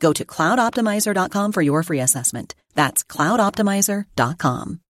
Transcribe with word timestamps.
Go 0.00 0.12
to 0.12 0.24
cloudoptimizer.com 0.24 1.52
for 1.52 1.62
your 1.62 1.82
free 1.82 2.00
assessment. 2.00 2.54
That's 2.74 3.04
cloudoptimizer.com. 3.04 4.80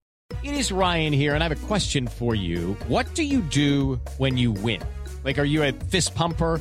It 0.42 0.54
is 0.54 0.72
Ryan 0.72 1.12
here, 1.12 1.34
and 1.34 1.44
I 1.44 1.48
have 1.48 1.64
a 1.64 1.66
question 1.66 2.08
for 2.08 2.34
you. 2.34 2.74
What 2.88 3.14
do 3.14 3.22
you 3.22 3.40
do 3.40 4.00
when 4.18 4.36
you 4.36 4.50
win? 4.50 4.82
Like, 5.22 5.38
are 5.38 5.44
you 5.44 5.62
a 5.62 5.72
fist 5.72 6.14
pumper? 6.14 6.60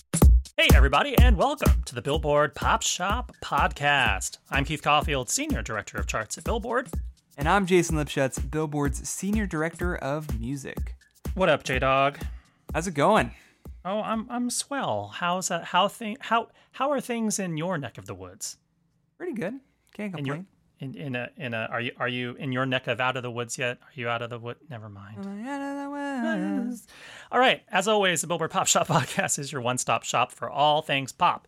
Hey, 0.61 0.69
everybody, 0.75 1.17
and 1.17 1.37
welcome 1.37 1.81
to 1.85 1.95
the 1.95 2.03
Billboard 2.03 2.53
Pop 2.53 2.83
Shop 2.83 3.31
Podcast. 3.43 4.37
I'm 4.51 4.63
Keith 4.63 4.83
Caulfield, 4.83 5.27
Senior 5.27 5.63
Director 5.63 5.97
of 5.97 6.05
Charts 6.05 6.37
at 6.37 6.43
Billboard. 6.43 6.87
And 7.35 7.49
I'm 7.49 7.65
Jason 7.65 7.97
Lipschutz, 7.97 8.51
Billboard's 8.51 9.09
Senior 9.09 9.47
Director 9.47 9.95
of 9.95 10.39
Music. 10.39 10.93
What 11.33 11.49
up, 11.49 11.63
J 11.63 11.79
Dog? 11.79 12.19
How's 12.75 12.85
it 12.85 12.93
going? 12.93 13.31
Oh, 13.83 14.01
I'm 14.01 14.27
I'm 14.29 14.51
swell. 14.51 15.11
How's 15.15 15.47
that? 15.47 15.63
How 15.63 15.87
thing? 15.87 16.17
How 16.19 16.49
how 16.73 16.91
are 16.91 17.01
things 17.01 17.39
in 17.39 17.57
your 17.57 17.79
neck 17.79 17.97
of 17.97 18.05
the 18.05 18.13
woods? 18.13 18.57
Pretty 19.17 19.33
good. 19.33 19.55
Can't 19.95 20.13
complain. 20.13 20.45
In, 20.81 20.95
in 20.95 21.15
a 21.15 21.29
in 21.37 21.53
a 21.53 21.67
are 21.71 21.79
you 21.79 21.91
are 21.97 22.07
you 22.07 22.35
in 22.35 22.51
your 22.51 22.65
neck 22.65 22.87
of 22.87 22.99
out 22.99 23.15
of 23.15 23.23
the 23.23 23.31
woods 23.31 23.57
yet? 23.57 23.77
Are 23.81 23.91
you 23.93 24.09
out 24.09 24.21
of 24.21 24.31
the 24.31 24.39
wood? 24.39 24.57
Never 24.69 24.89
mind. 24.89 25.23
All 27.31 27.39
right. 27.39 27.61
As 27.69 27.87
always, 27.87 28.21
the 28.21 28.27
Billboard 28.27 28.51
Pop 28.51 28.67
Shop 28.67 28.87
Podcast 28.89 29.37
is 29.37 29.51
your 29.51 29.61
one 29.61 29.77
stop 29.77 30.03
shop 30.03 30.31
for 30.31 30.49
all 30.49 30.81
things 30.81 31.11
pop 31.11 31.47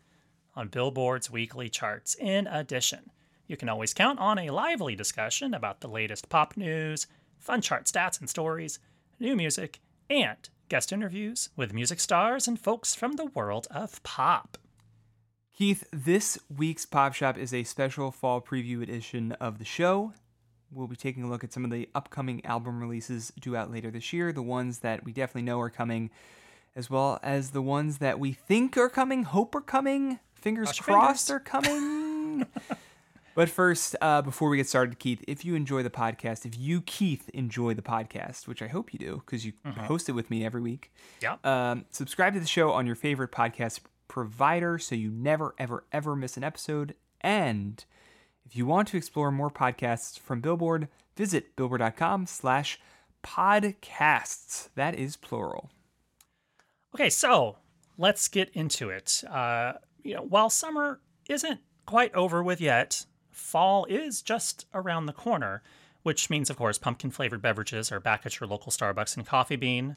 on 0.56 0.68
Billboard's 0.68 1.32
weekly 1.32 1.68
charts. 1.68 2.16
In 2.20 2.46
addition, 2.46 3.10
you 3.48 3.58
can 3.58 3.70
always 3.70 3.94
count 3.94 4.20
on 4.20 4.38
a 4.38 4.52
lively 4.52 4.96
discussion 4.96 5.54
about 5.56 5.82
the 5.82 5.88
latest 5.90 6.30
pop 6.30 6.56
news, 6.56 7.08
fun 7.40 7.62
chart 7.62 7.86
stats 7.86 8.20
and 8.20 8.30
stories, 8.30 8.78
new 9.20 9.36
music, 9.36 9.80
and 10.10 10.48
guest 10.70 10.94
interviews 10.94 11.50
with 11.56 11.74
music 11.74 12.00
stars 12.00 12.48
and 12.48 12.60
folks 12.60 12.94
from 12.94 13.14
the 13.14 13.26
world 13.26 13.68
of 13.72 14.02
pop. 14.04 14.58
Keith, 15.56 15.84
this 15.92 16.40
week's 16.56 16.86
Pop 16.86 17.14
Shop 17.14 17.38
is 17.38 17.54
a 17.54 17.64
special 17.64 18.12
fall 18.12 18.42
preview 18.42 18.82
edition 18.82 19.34
of 19.34 19.60
the 19.60 19.66
show. 19.66 20.14
We'll 20.72 20.88
be 20.88 20.96
taking 20.96 21.24
a 21.24 21.30
look 21.30 21.44
at 21.44 21.54
some 21.54 21.64
of 21.64 21.70
the 21.70 21.88
upcoming 21.94 22.44
album 22.46 22.80
releases 22.80 23.32
due 23.40 23.56
out 23.56 23.72
later 23.72 23.92
this 23.92 24.12
year, 24.12 24.34
the 24.34 24.42
ones 24.42 24.80
that 24.80 25.04
we 25.06 25.12
definitely 25.12 25.44
know 25.44 25.60
are 25.62 25.70
coming, 25.70 26.10
as 26.76 26.90
well 26.90 27.20
as 27.22 27.52
the 27.52 27.62
ones 27.62 28.00
that 28.00 28.20
we 28.20 28.34
think 28.34 28.76
are 28.78 28.90
coming, 28.90 29.24
hope 29.24 29.54
are 29.54 29.62
coming, 29.62 30.20
fingers 30.34 30.76
your 30.80 30.84
crossed 30.86 31.28
fingers. 31.28 31.42
are 31.46 31.62
coming. 31.62 32.48
but 33.36 33.48
first, 33.48 33.96
uh, 34.02 34.24
before 34.24 34.50
we 34.50 34.58
get 34.58 34.68
started, 34.68 34.98
Keith, 34.98 35.24
if 35.28 35.46
you 35.46 35.54
enjoy 35.54 35.84
the 35.84 35.92
podcast, 35.92 36.48
if 36.48 36.58
you, 36.58 36.82
Keith, 36.82 37.30
enjoy 37.30 37.76
the 37.76 37.84
podcast, 37.84 38.48
which 38.48 38.64
I 38.64 38.68
hope 38.68 38.92
you 38.92 38.98
do 38.98 39.22
because 39.24 39.46
you 39.46 39.54
host 39.82 40.10
it 40.10 40.14
with 40.14 40.32
me 40.32 40.44
every 40.44 40.62
week, 40.62 40.92
Yep. 41.22 41.46
um, 41.46 41.86
subscribe 41.92 42.34
to 42.34 42.40
the 42.40 42.48
show 42.48 42.72
on 42.72 42.88
your 42.88 42.96
favorite 42.96 43.32
podcast 43.32 43.82
provider 44.14 44.78
so 44.78 44.94
you 44.94 45.10
never, 45.10 45.56
ever, 45.58 45.86
ever 45.92 46.16
miss 46.16 46.38
an 46.38 46.44
episode. 46.44 46.94
And 47.22 47.84
if 48.46 48.56
you 48.56 48.68
want 48.68 48.88
to 48.90 48.98
explore 48.98 49.32
more 49.32 49.50
podcasts 49.50 50.20
from 50.20 50.40
Billboard, 50.40 50.88
visit 51.18 51.56
billboard.com 51.56 52.28
slash 52.28 52.80
podcasts. 53.24 54.70
That 54.76 54.94
is 54.94 55.18
plural. 55.18 55.72
Okay, 56.94 57.10
so 57.10 57.58
let's 57.98 58.28
get 58.28 58.52
into 58.54 58.92
it. 58.92 59.24
Uh, 59.28 59.74
you 60.04 60.14
know, 60.14 60.22
while 60.22 60.52
summer 60.52 61.00
isn't 61.28 61.62
quite 61.88 62.14
over 62.14 62.44
with 62.44 62.62
yet, 62.62 63.08
fall 63.32 63.86
is 63.86 64.22
just 64.22 64.68
around 64.76 65.08
the 65.08 65.14
corner, 65.14 65.64
which 66.04 66.30
means, 66.30 66.52
of 66.52 66.58
course, 66.58 66.78
pumpkin 66.78 67.10
flavored 67.10 67.42
beverages 67.42 67.92
are 67.92 68.00
back 68.00 68.28
at 68.28 68.40
your 68.40 68.48
local 68.48 68.72
Starbucks 68.72 69.18
and 69.18 69.26
Coffee 69.26 69.56
Bean. 69.56 69.96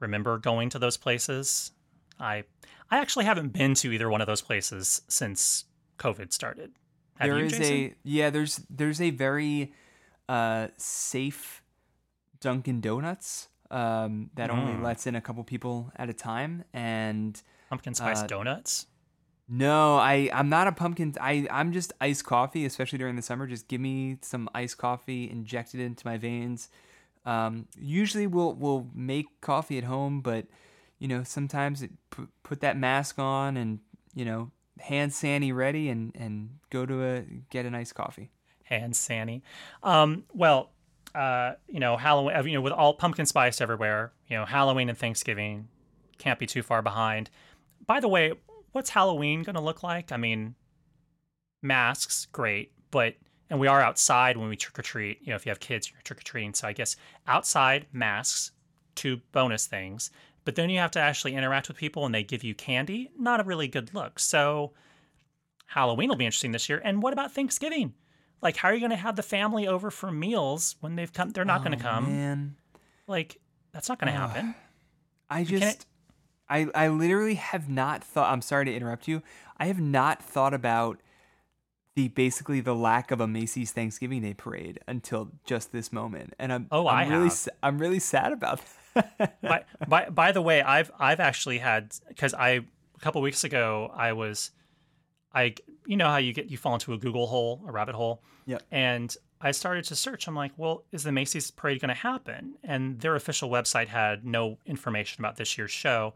Remember 0.00 0.38
going 0.38 0.70
to 0.70 0.80
those 0.80 0.96
places? 0.96 1.70
I 2.18 2.44
I 2.90 2.98
actually 2.98 3.24
haven't 3.24 3.52
been 3.52 3.74
to 3.74 3.92
either 3.92 4.08
one 4.10 4.20
of 4.20 4.26
those 4.26 4.40
places 4.42 5.02
since 5.08 5.64
COVID 5.98 6.32
started. 6.32 6.72
Have 7.18 7.28
There 7.28 7.38
you, 7.38 7.46
is 7.46 7.52
Jason? 7.52 7.74
a 7.76 7.94
yeah, 8.02 8.30
there's 8.30 8.60
there's 8.70 9.00
a 9.00 9.10
very 9.10 9.72
uh, 10.28 10.68
safe 10.76 11.62
Dunkin' 12.40 12.80
Donuts 12.80 13.48
um, 13.70 14.30
that 14.34 14.50
only 14.50 14.72
Mm. 14.74 14.82
lets 14.82 15.06
in 15.06 15.14
a 15.14 15.20
couple 15.20 15.42
people 15.44 15.90
at 15.96 16.08
a 16.08 16.12
time, 16.12 16.64
and 16.72 17.40
pumpkin 17.68 17.94
spice 17.94 18.22
uh, 18.22 18.26
donuts. 18.26 18.86
No, 19.48 19.96
I 19.96 20.30
I'm 20.32 20.48
not 20.48 20.66
a 20.66 20.72
pumpkin. 20.72 21.14
I 21.20 21.46
I'm 21.50 21.72
just 21.72 21.92
iced 22.00 22.24
coffee, 22.24 22.64
especially 22.64 22.98
during 22.98 23.16
the 23.16 23.22
summer. 23.22 23.46
Just 23.46 23.68
give 23.68 23.80
me 23.80 24.18
some 24.22 24.48
iced 24.54 24.78
coffee 24.78 25.28
injected 25.30 25.80
into 25.80 26.06
my 26.06 26.16
veins. 26.16 26.68
Um, 27.26 27.66
usually 27.78 28.26
we'll 28.26 28.54
we'll 28.54 28.88
make 28.94 29.40
coffee 29.40 29.78
at 29.78 29.84
home, 29.84 30.20
but 30.20 30.46
you 31.04 31.08
know 31.08 31.22
sometimes 31.22 31.82
it 31.82 31.90
put, 32.08 32.30
put 32.42 32.60
that 32.60 32.78
mask 32.78 33.18
on 33.18 33.58
and 33.58 33.80
you 34.14 34.24
know 34.24 34.50
hand 34.78 35.12
sanny 35.12 35.52
ready 35.52 35.90
and 35.90 36.16
and 36.16 36.48
go 36.70 36.86
to 36.86 37.04
a 37.04 37.24
get 37.50 37.66
a 37.66 37.70
nice 37.70 37.92
coffee. 37.92 38.30
and 38.70 38.96
Sanny. 38.96 39.42
Um, 39.82 40.24
well, 40.32 40.70
uh, 41.14 41.52
you 41.68 41.78
know, 41.78 41.98
Halloween. 41.98 42.46
You 42.46 42.54
know, 42.54 42.62
with 42.62 42.72
all 42.72 42.94
pumpkin 42.94 43.26
spice 43.26 43.60
everywhere. 43.60 44.14
You 44.28 44.38
know, 44.38 44.46
Halloween 44.46 44.88
and 44.88 44.96
Thanksgiving 44.96 45.68
can't 46.16 46.38
be 46.38 46.46
too 46.46 46.62
far 46.62 46.80
behind. 46.80 47.28
By 47.86 48.00
the 48.00 48.08
way, 48.08 48.32
what's 48.72 48.88
Halloween 48.88 49.42
going 49.42 49.56
to 49.56 49.60
look 49.60 49.82
like? 49.82 50.10
I 50.10 50.16
mean, 50.16 50.54
masks, 51.60 52.28
great, 52.32 52.72
but 52.90 53.16
and 53.50 53.60
we 53.60 53.66
are 53.66 53.82
outside 53.82 54.38
when 54.38 54.48
we 54.48 54.56
trick 54.56 54.78
or 54.78 54.82
treat. 54.82 55.20
You 55.20 55.30
know, 55.30 55.36
if 55.36 55.44
you 55.44 55.50
have 55.50 55.60
kids, 55.60 55.90
you're 55.90 56.00
trick 56.00 56.20
or 56.20 56.24
treating. 56.24 56.54
So 56.54 56.66
I 56.66 56.72
guess 56.72 56.96
outside 57.26 57.84
masks, 57.92 58.52
two 58.94 59.20
bonus 59.32 59.66
things. 59.66 60.10
But 60.44 60.56
then 60.56 60.68
you 60.70 60.78
have 60.78 60.90
to 60.92 61.00
actually 61.00 61.34
interact 61.34 61.68
with 61.68 61.76
people 61.76 62.04
and 62.04 62.14
they 62.14 62.22
give 62.22 62.44
you 62.44 62.54
candy. 62.54 63.10
Not 63.18 63.40
a 63.40 63.44
really 63.44 63.68
good 63.68 63.94
look. 63.94 64.18
So 64.18 64.72
Halloween 65.66 66.08
will 66.08 66.16
be 66.16 66.26
interesting 66.26 66.52
this 66.52 66.68
year. 66.68 66.80
And 66.84 67.02
what 67.02 67.12
about 67.12 67.32
Thanksgiving? 67.32 67.94
Like, 68.42 68.56
how 68.56 68.68
are 68.68 68.74
you 68.74 68.80
going 68.80 68.90
to 68.90 68.96
have 68.96 69.16
the 69.16 69.22
family 69.22 69.66
over 69.66 69.90
for 69.90 70.10
meals 70.12 70.76
when 70.80 70.96
they've 70.96 71.12
come? 71.12 71.30
They're 71.30 71.46
not 71.46 71.62
going 71.64 71.74
Oh, 71.74 71.78
to 71.78 71.82
come. 71.82 72.04
Man, 72.06 72.56
Like, 73.06 73.40
that's 73.72 73.88
not 73.88 73.98
going 73.98 74.12
to 74.12 74.18
happen. 74.18 74.54
I 75.30 75.44
just 75.44 75.86
I 76.48 76.66
I 76.74 76.88
literally 76.88 77.36
have 77.36 77.68
not 77.70 78.04
thought. 78.04 78.30
I'm 78.30 78.42
sorry 78.42 78.66
to 78.66 78.74
interrupt 78.74 79.08
you. 79.08 79.22
I 79.56 79.66
have 79.66 79.80
not 79.80 80.22
thought 80.22 80.52
about 80.52 81.00
the 81.96 82.08
basically 82.08 82.60
the 82.60 82.74
lack 82.74 83.10
of 83.10 83.20
a 83.20 83.26
Macy's 83.26 83.72
Thanksgiving 83.72 84.20
Day 84.20 84.34
parade 84.34 84.78
until 84.86 85.30
just 85.46 85.72
this 85.72 85.90
moment, 85.92 86.34
and 86.38 86.52
I'm 86.52 86.66
Oh, 86.70 86.86
I'm 86.86 87.08
I 87.08 87.10
really 87.10 87.28
have. 87.30 87.48
I'm 87.62 87.78
really 87.78 87.98
sad 87.98 88.32
about 88.32 88.58
that. 88.64 88.66
By, 89.42 89.64
by 89.88 90.08
by 90.08 90.32
the 90.32 90.42
way, 90.42 90.62
I've 90.62 90.90
I've 90.98 91.20
actually 91.20 91.58
had 91.58 91.94
because 92.08 92.34
I 92.34 92.48
a 92.50 93.00
couple 93.00 93.20
weeks 93.22 93.44
ago 93.44 93.90
I 93.94 94.12
was 94.12 94.50
I 95.32 95.54
you 95.86 95.96
know 95.96 96.08
how 96.08 96.16
you 96.16 96.32
get 96.32 96.50
you 96.50 96.56
fall 96.56 96.74
into 96.74 96.92
a 96.92 96.98
Google 96.98 97.26
hole, 97.26 97.62
a 97.66 97.72
rabbit 97.72 97.94
hole. 97.94 98.22
Yeah. 98.46 98.58
And 98.70 99.14
I 99.40 99.50
started 99.50 99.84
to 99.86 99.96
search. 99.96 100.26
I'm 100.26 100.34
like, 100.34 100.52
well, 100.56 100.84
is 100.90 101.02
the 101.02 101.12
Macy's 101.12 101.50
parade 101.50 101.80
going 101.80 101.90
to 101.90 101.94
happen? 101.94 102.54
And 102.62 103.00
their 103.00 103.14
official 103.14 103.50
website 103.50 103.88
had 103.88 104.24
no 104.24 104.58
information 104.64 105.22
about 105.22 105.36
this 105.36 105.58
year's 105.58 105.70
show. 105.70 106.14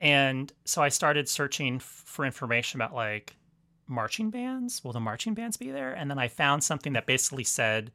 And 0.00 0.50
so 0.64 0.80
I 0.80 0.88
started 0.88 1.28
searching 1.28 1.78
for 1.80 2.24
information 2.24 2.80
about 2.80 2.94
like 2.94 3.36
marching 3.86 4.30
bands. 4.30 4.82
Will 4.82 4.92
the 4.92 5.00
marching 5.00 5.34
bands 5.34 5.58
be 5.58 5.70
there? 5.70 5.92
And 5.92 6.10
then 6.10 6.18
I 6.18 6.28
found 6.28 6.64
something 6.64 6.94
that 6.94 7.04
basically 7.04 7.44
said 7.44 7.92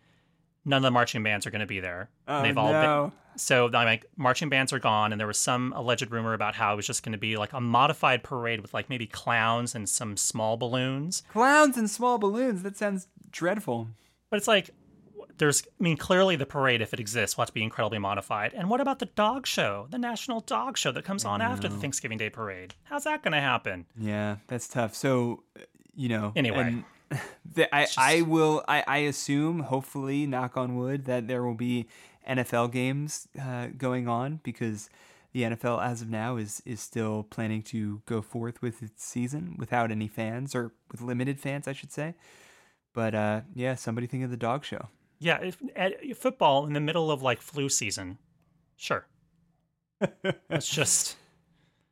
none 0.65 0.77
of 0.77 0.83
the 0.83 0.91
marching 0.91 1.23
bands 1.23 1.45
are 1.45 1.51
going 1.51 1.61
to 1.61 1.65
be 1.67 1.79
there. 1.79 2.09
Oh, 2.27 2.41
They've 2.41 2.57
all 2.57 2.73
no. 2.73 3.03
been. 3.05 3.19
So 3.37 3.65
I'm 3.65 3.85
like, 3.85 4.05
marching 4.15 4.49
bands 4.49 4.71
are 4.73 4.79
gone, 4.79 5.11
and 5.11 5.19
there 5.19 5.27
was 5.27 5.39
some 5.39 5.73
alleged 5.75 6.09
rumor 6.09 6.33
about 6.33 6.55
how 6.55 6.73
it 6.73 6.75
was 6.77 6.87
just 6.87 7.03
going 7.03 7.11
to 7.11 7.17
be 7.17 7.35
like 7.37 7.53
a 7.53 7.59
modified 7.59 8.23
parade 8.23 8.61
with 8.61 8.73
like 8.73 8.89
maybe 8.89 9.07
clowns 9.07 9.75
and 9.75 9.87
some 9.89 10.17
small 10.17 10.57
balloons. 10.57 11.23
Clowns 11.31 11.77
and 11.77 11.89
small 11.89 12.17
balloons. 12.17 12.63
That 12.63 12.77
sounds 12.77 13.07
dreadful. 13.31 13.89
But 14.29 14.37
it's 14.37 14.47
like, 14.47 14.69
there's, 15.37 15.63
I 15.63 15.83
mean, 15.83 15.97
clearly 15.97 16.37
the 16.37 16.45
parade, 16.45 16.81
if 16.81 16.93
it 16.93 16.99
exists, 17.01 17.35
will 17.35 17.41
have 17.41 17.49
to 17.49 17.53
be 17.53 17.61
incredibly 17.63 17.99
modified. 17.99 18.53
And 18.53 18.69
what 18.69 18.79
about 18.79 18.99
the 18.99 19.07
dog 19.07 19.45
show, 19.45 19.87
the 19.89 19.97
national 19.97 20.39
dog 20.39 20.77
show 20.77 20.93
that 20.93 21.03
comes 21.03 21.25
on 21.25 21.41
after 21.41 21.67
the 21.67 21.75
Thanksgiving 21.75 22.17
Day 22.17 22.29
parade? 22.29 22.73
How's 22.83 23.03
that 23.03 23.21
going 23.21 23.33
to 23.33 23.41
happen? 23.41 23.85
Yeah, 23.99 24.37
that's 24.47 24.69
tough. 24.69 24.95
So, 24.95 25.43
you 25.93 26.07
know. 26.07 26.31
Anyway. 26.37 26.59
and 26.61 26.83
the, 27.53 27.73
I, 27.73 27.83
It's 27.83 27.97
I 27.97 28.21
will. 28.21 28.63
I, 28.67 28.83
I 28.87 28.97
assume, 28.99 29.61
hopefully, 29.61 30.25
knock 30.25 30.57
on 30.57 30.75
wood, 30.75 31.05
that 31.05 31.27
there 31.27 31.43
will 31.43 31.55
be 31.55 31.87
NFL 32.27 32.71
games 32.71 33.27
uh, 33.39 33.67
going 33.77 34.07
on 34.07 34.39
because 34.43 34.89
the 35.31 35.43
NFL, 35.43 35.83
as 35.83 36.01
of 36.01 36.09
now, 36.09 36.37
is 36.37 36.61
is 36.65 36.79
still 36.79 37.23
planning 37.23 37.61
to 37.63 38.01
go 38.05 38.21
forth 38.21 38.61
with 38.61 38.81
its 38.81 39.03
season 39.03 39.55
without 39.57 39.91
any 39.91 40.07
fans 40.07 40.55
or 40.55 40.73
with 40.91 41.01
limited 41.01 41.39
fans, 41.39 41.67
I 41.67 41.73
should 41.73 41.91
say. 41.91 42.15
But 42.93 43.13
uh, 43.13 43.41
yeah, 43.53 43.75
somebody 43.75 44.07
think 44.07 44.23
of 44.23 44.31
the 44.31 44.37
dog 44.37 44.63
show. 44.63 44.87
Yeah, 45.19 45.41
if, 45.41 45.57
at, 45.75 46.17
football 46.17 46.65
in 46.65 46.73
the 46.73 46.79
middle 46.79 47.11
of 47.11 47.21
like 47.21 47.41
flu 47.41 47.69
season. 47.69 48.17
Sure. 48.77 49.05
It's 50.49 50.69
just, 50.69 51.17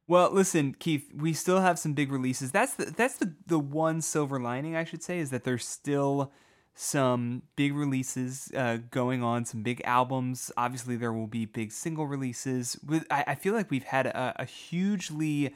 Well, 0.07 0.31
listen, 0.31 0.75
Keith, 0.77 1.09
we 1.15 1.33
still 1.33 1.61
have 1.61 1.79
some 1.79 1.93
big 1.93 2.11
releases. 2.11 2.51
That's 2.51 2.73
the 2.75 2.85
that's 2.85 3.17
the 3.17 3.33
the 3.47 3.59
one 3.59 4.01
silver 4.01 4.39
lining 4.39 4.75
I 4.75 4.83
should 4.83 5.01
say 5.03 5.19
is 5.19 5.29
that 5.29 5.43
there's 5.45 5.65
still 5.65 6.31
some 6.75 7.43
big 7.55 7.73
releases 7.73 8.51
uh, 8.55 8.79
going 8.91 9.23
on, 9.23 9.45
some 9.45 9.63
big 9.63 9.81
albums. 9.85 10.51
Obviously, 10.57 10.95
there 10.97 11.13
will 11.13 11.27
be 11.27 11.45
big 11.45 11.71
single 11.71 12.05
releases. 12.07 12.77
With 12.85 13.05
I, 13.09 13.23
I 13.27 13.35
feel 13.35 13.53
like 13.53 13.71
we've 13.71 13.83
had 13.83 14.07
a, 14.07 14.33
a 14.39 14.45
hugely 14.45 15.53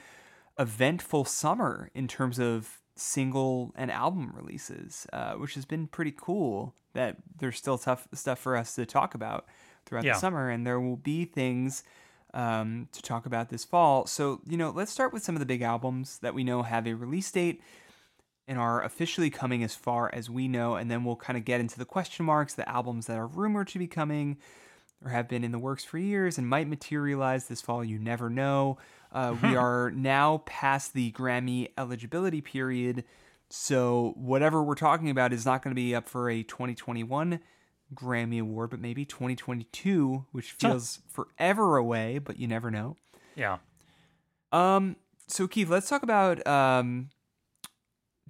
eventful 0.57 1.25
summer 1.25 1.89
in 1.93 2.07
terms 2.07 2.39
of 2.39 2.79
single 2.95 3.73
and 3.75 3.91
album 3.91 4.31
releases, 4.35 5.05
uh, 5.13 5.33
which 5.33 5.55
has 5.55 5.65
been 5.65 5.87
pretty 5.87 6.13
cool. 6.15 6.73
That 6.93 7.17
there's 7.37 7.57
still 7.57 7.77
tough 7.77 8.07
stuff 8.13 8.39
for 8.39 8.55
us 8.55 8.75
to 8.75 8.85
talk 8.85 9.13
about 9.13 9.45
throughout 9.85 10.05
Yeah. 10.05 10.13
the 10.13 10.19
summer, 10.19 10.49
and 10.49 10.65
there 10.65 10.79
will 10.79 10.95
be 10.97 11.25
things 11.25 11.83
um, 12.33 12.87
to 12.91 13.01
talk 13.01 13.25
about 13.25 13.49
this 13.49 13.63
fall. 13.63 14.05
So, 14.05 14.41
you 14.47 14.57
know, 14.57 14.69
let's 14.69 14.91
start 14.91 15.13
with 15.13 15.23
some 15.23 15.35
of 15.35 15.39
the 15.39 15.45
big 15.45 15.61
albums 15.61 16.19
that 16.19 16.33
we 16.33 16.43
know 16.43 16.63
have 16.63 16.87
a 16.87 16.93
release 16.93 17.31
date 17.31 17.61
and 18.47 18.57
are 18.57 18.83
officially 18.83 19.29
coming 19.29 19.63
as 19.63 19.75
far 19.75 20.09
as 20.13 20.29
we 20.29 20.47
know. 20.47 20.75
And 20.75 20.89
then 20.89 21.03
we'll 21.03 21.15
kind 21.15 21.37
of 21.37 21.45
get 21.45 21.59
into 21.59 21.77
the 21.77 21.85
question 21.85 22.25
marks, 22.25 22.53
the 22.53 22.67
albums 22.67 23.07
that 23.07 23.17
are 23.17 23.27
rumored 23.27 23.67
to 23.69 23.79
be 23.79 23.87
coming 23.87 24.37
or 25.03 25.11
have 25.11 25.27
been 25.27 25.43
in 25.43 25.51
the 25.51 25.59
works 25.59 25.83
for 25.83 25.97
years 25.97 26.37
and 26.37 26.47
might 26.47 26.67
materialize 26.67 27.47
this 27.47 27.61
fall. 27.61 27.83
You 27.83 27.99
never 27.99 28.29
know. 28.29 28.77
Uh, 29.11 29.35
we 29.41 29.55
are 29.55 29.91
now 29.91 30.43
past 30.45 30.93
the 30.93 31.11
Grammy 31.11 31.69
eligibility 31.77 32.41
period. 32.41 33.03
So, 33.49 34.13
whatever 34.17 34.61
we're 34.61 34.75
talking 34.75 35.09
about 35.09 35.31
is 35.31 35.45
not 35.45 35.63
going 35.63 35.71
to 35.71 35.75
be 35.75 35.95
up 35.95 36.07
for 36.09 36.29
a 36.29 36.43
2021 36.43 37.39
Grammy 37.93 38.39
Award, 38.39 38.69
but 38.69 38.79
maybe 38.79 39.05
2022, 39.05 40.25
which 40.31 40.51
feels 40.51 40.99
forever 41.09 41.77
away, 41.77 42.19
but 42.19 42.39
you 42.39 42.47
never 42.47 42.71
know. 42.71 42.95
yeah. 43.35 43.57
Um, 44.51 44.95
so 45.27 45.47
Keith, 45.47 45.69
let's 45.69 45.89
talk 45.89 46.03
about 46.03 46.45
um, 46.47 47.09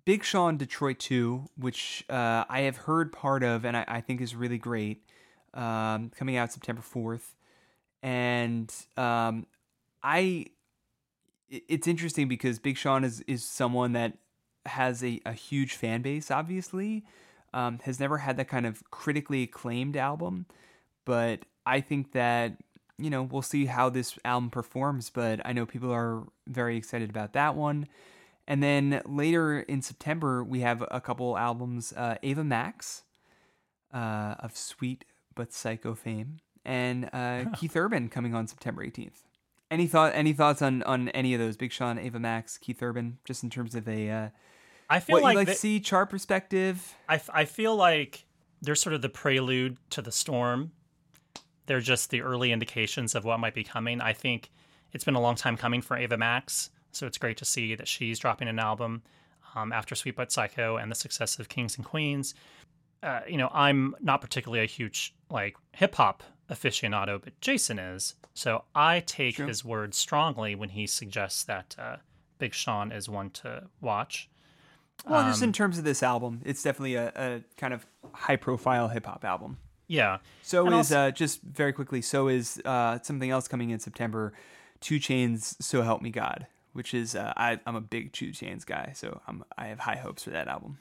Big 0.05 0.23
Sean 0.23 0.57
Detroit 0.57 0.99
2, 0.99 1.49
which 1.57 2.03
uh, 2.09 2.45
I 2.49 2.61
have 2.61 2.77
heard 2.77 3.11
part 3.11 3.43
of 3.43 3.65
and 3.65 3.77
I, 3.77 3.85
I 3.87 4.01
think 4.01 4.21
is 4.21 4.35
really 4.35 4.57
great. 4.57 5.03
Um, 5.53 6.11
coming 6.15 6.37
out 6.37 6.51
September 6.51 6.81
4th. 6.81 7.33
And 8.03 8.73
um, 8.95 9.47
I, 10.03 10.47
it's 11.49 11.87
interesting 11.87 12.27
because 12.27 12.59
Big 12.59 12.77
Sean 12.77 13.03
is, 13.03 13.21
is 13.21 13.43
someone 13.43 13.93
that 13.93 14.13
has 14.65 15.03
a, 15.03 15.19
a 15.25 15.33
huge 15.33 15.73
fan 15.73 16.01
base, 16.01 16.29
obviously. 16.29 17.05
Um, 17.53 17.79
has 17.83 17.99
never 17.99 18.17
had 18.19 18.37
that 18.37 18.47
kind 18.49 18.65
of 18.65 18.83
critically 18.91 19.43
acclaimed 19.43 19.95
album, 19.95 20.45
but 21.05 21.39
I 21.65 21.81
think 21.81 22.11
that 22.11 22.57
you 22.97 23.09
know 23.09 23.23
we'll 23.23 23.41
see 23.41 23.65
how 23.65 23.89
this 23.89 24.17
album 24.25 24.49
performs. 24.49 25.09
But 25.09 25.41
I 25.45 25.53
know 25.53 25.65
people 25.65 25.91
are 25.91 26.23
very 26.47 26.77
excited 26.77 27.09
about 27.09 27.33
that 27.33 27.55
one. 27.55 27.87
And 28.47 28.63
then 28.63 29.01
later 29.05 29.59
in 29.59 29.81
September, 29.81 30.43
we 30.43 30.61
have 30.61 30.83
a 30.89 31.01
couple 31.01 31.37
albums: 31.37 31.93
uh, 31.95 32.15
Ava 32.23 32.43
Max 32.43 33.03
uh, 33.93 34.35
of 34.39 34.55
Sweet 34.55 35.05
but 35.35 35.53
Psycho 35.53 35.95
fame, 35.95 36.39
and 36.65 37.09
uh, 37.13 37.45
Keith 37.55 37.75
Urban 37.75 38.09
coming 38.09 38.33
on 38.33 38.47
September 38.47 38.85
18th. 38.85 39.23
Any 39.69 39.87
thought? 39.87 40.13
Any 40.15 40.31
thoughts 40.33 40.61
on 40.61 40.81
on 40.83 41.09
any 41.09 41.33
of 41.33 41.39
those? 41.39 41.57
Big 41.57 41.73
Sean, 41.73 41.99
Ava 41.99 42.19
Max, 42.19 42.57
Keith 42.57 42.81
Urban, 42.81 43.17
just 43.25 43.43
in 43.43 43.49
terms 43.49 43.75
of 43.75 43.87
a 43.87 44.09
uh, 44.09 44.29
I 44.89 44.99
feel 44.99 45.15
what 45.15 45.23
like, 45.23 45.33
you 45.33 45.37
like 45.39 45.47
to 45.47 45.55
see 45.55 45.79
chart 45.79 46.09
perspective. 46.09 46.95
I, 47.09 47.19
I 47.33 47.45
feel 47.45 47.75
like 47.75 48.25
they're 48.61 48.75
sort 48.75 48.93
of 48.93 49.01
the 49.01 49.09
prelude 49.09 49.77
to 49.91 50.01
the 50.01 50.11
storm. 50.11 50.71
They're 51.65 51.81
just 51.81 52.09
the 52.09 52.21
early 52.21 52.51
indications 52.51 53.13
of 53.13 53.25
what 53.25 53.39
might 53.39 53.53
be 53.53 53.63
coming. 53.63 53.99
I 53.99 54.13
think 54.13 54.51
it's 54.93 55.03
been 55.03 55.15
a 55.15 55.21
long 55.21 55.35
time 55.35 55.57
coming 55.57 55.81
for 55.81 55.97
Ava 55.97 56.17
Max, 56.17 56.69
so 56.91 57.05
it's 57.05 57.17
great 57.17 57.37
to 57.37 57.45
see 57.45 57.75
that 57.75 57.87
she's 57.87 58.19
dropping 58.19 58.47
an 58.47 58.59
album 58.59 59.03
um, 59.55 59.73
after 59.73 59.93
Sweet 59.93 60.15
But 60.15 60.31
Psycho 60.31 60.77
and 60.77 60.89
the 60.89 60.95
success 60.95 61.39
of 61.39 61.49
Kings 61.49 61.75
and 61.75 61.85
Queens. 61.85 62.33
Uh, 63.03 63.19
you 63.27 63.37
know, 63.37 63.49
I'm 63.53 63.95
not 63.99 64.21
particularly 64.21 64.63
a 64.63 64.67
huge 64.67 65.13
like 65.29 65.57
hip 65.73 65.95
hop 65.95 66.23
aficionado, 66.49 67.21
but 67.21 67.39
Jason 67.41 67.77
is. 67.77 68.15
So 68.33 68.63
I 68.73 69.01
take 69.01 69.35
Sure. 69.35 69.47
his 69.47 69.65
word 69.65 69.93
strongly 69.93 70.55
when 70.55 70.69
he 70.69 70.87
suggests 70.87 71.43
that 71.43 71.75
uh, 71.77 71.97
Big 72.39 72.53
Sean 72.53 72.91
is 72.91 73.09
one 73.09 73.29
to 73.31 73.65
watch. 73.81 74.29
Well, 75.05 75.23
just 75.27 75.41
Um, 75.41 75.49
in 75.49 75.53
terms 75.53 75.77
of 75.77 75.83
this 75.83 76.01
album, 76.03 76.41
it's 76.45 76.61
definitely 76.63 76.95
a, 76.95 77.11
a 77.15 77.43
kind 77.57 77.73
of 77.73 77.85
high 78.13 78.35
profile 78.35 78.87
hip 78.89 79.05
hop 79.05 79.23
album. 79.23 79.57
Yeah. 79.87 80.17
So 80.41 80.65
And 80.65 80.73
is 80.75 80.91
also- 80.91 80.99
uh, 81.07 81.11
just 81.11 81.41
very 81.41 81.71
quickly. 81.73 82.01
So 82.01 82.27
is 82.27 82.61
uh, 82.65 82.99
something 83.01 83.29
else 83.29 83.47
coming 83.47 83.69
in 83.69 83.79
September. 83.79 84.33
2 84.81 84.95
Chainz, 84.99 85.55
So 85.61 85.81
Help 85.81 86.01
Me 86.01 86.09
God, 86.11 86.45
which 86.73 86.93
is 86.93 87.15
uh, 87.15 87.33
I, 87.35 87.59
I'm 87.65 87.75
a 87.75 87.81
big 87.81 88.11
2 88.13 88.27
Chainz 88.29 88.65
guy, 88.65 88.91
so 88.95 89.21
I'm 89.27 89.43
I 89.57 89.67
have 89.67 89.79
high 89.79 89.95
hopes 89.95 90.23
for 90.23 90.29
that 90.31 90.47
album. 90.47 90.77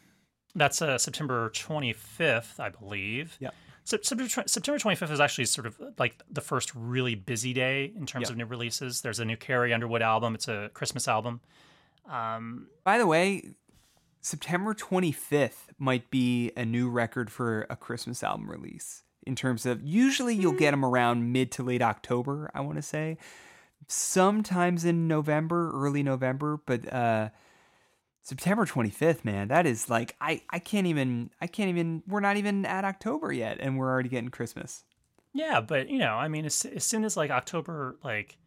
That's 0.54 0.82
uh, 0.82 0.98
September 0.98 1.50
25th, 1.50 2.58
I 2.60 2.68
believe. 2.70 3.36
Yeah. 3.40 3.50
September, 3.84 4.26
September 4.28 4.78
25th 4.78 5.10
is 5.12 5.20
actually 5.20 5.44
sort 5.44 5.66
of 5.66 5.80
like 5.98 6.16
the 6.28 6.40
first 6.40 6.74
really 6.74 7.14
busy 7.14 7.52
day 7.54 7.92
in 7.96 8.04
terms 8.06 8.24
Yep. 8.24 8.30
of 8.32 8.36
new 8.38 8.46
releases. 8.46 9.00
There's 9.02 9.20
a 9.20 9.24
new 9.24 9.36
Carrie 9.36 9.72
Underwood 9.72 10.02
album. 10.02 10.34
It's 10.34 10.48
a 10.48 10.70
Christmas 10.74 11.06
album. 11.06 11.40
Um, 12.10 12.66
By 12.84 12.98
the 12.98 13.06
way, 13.06 13.54
September 14.26 14.74
25th 14.74 15.68
might 15.78 16.10
be 16.10 16.50
a 16.56 16.64
new 16.64 16.90
record 16.90 17.30
for 17.30 17.64
a 17.70 17.76
Christmas 17.76 18.24
album 18.24 18.50
release. 18.50 19.04
In 19.24 19.36
terms 19.36 19.64
of 19.64 19.84
usually 19.84 20.34
you'll 20.34 20.50
get 20.50 20.72
them 20.72 20.84
around 20.84 21.32
mid 21.32 21.52
to 21.52 21.62
late 21.62 21.80
October, 21.80 22.50
I 22.52 22.60
want 22.62 22.74
to 22.74 22.82
say. 22.82 23.18
Sometimes 23.86 24.84
in 24.84 25.06
November, 25.06 25.70
early 25.72 26.02
November, 26.02 26.58
but 26.66 26.92
uh 26.92 27.28
September 28.20 28.66
25th, 28.66 29.24
man, 29.24 29.46
that 29.46 29.64
is 29.64 29.88
like 29.88 30.16
I 30.20 30.42
I 30.50 30.58
can't 30.58 30.88
even 30.88 31.30
I 31.40 31.46
can't 31.46 31.68
even 31.68 32.02
we're 32.08 32.18
not 32.18 32.36
even 32.36 32.66
at 32.66 32.84
October 32.84 33.32
yet 33.32 33.58
and 33.60 33.78
we're 33.78 33.88
already 33.88 34.08
getting 34.08 34.30
Christmas. 34.30 34.82
yeah, 35.34 35.60
but 35.60 35.88
you 35.88 35.98
know, 35.98 36.14
I 36.14 36.26
mean, 36.26 36.46
as, 36.46 36.64
as 36.64 36.82
soon 36.82 37.04
as 37.04 37.16
like 37.16 37.30
October, 37.30 37.96
like, 38.02 38.38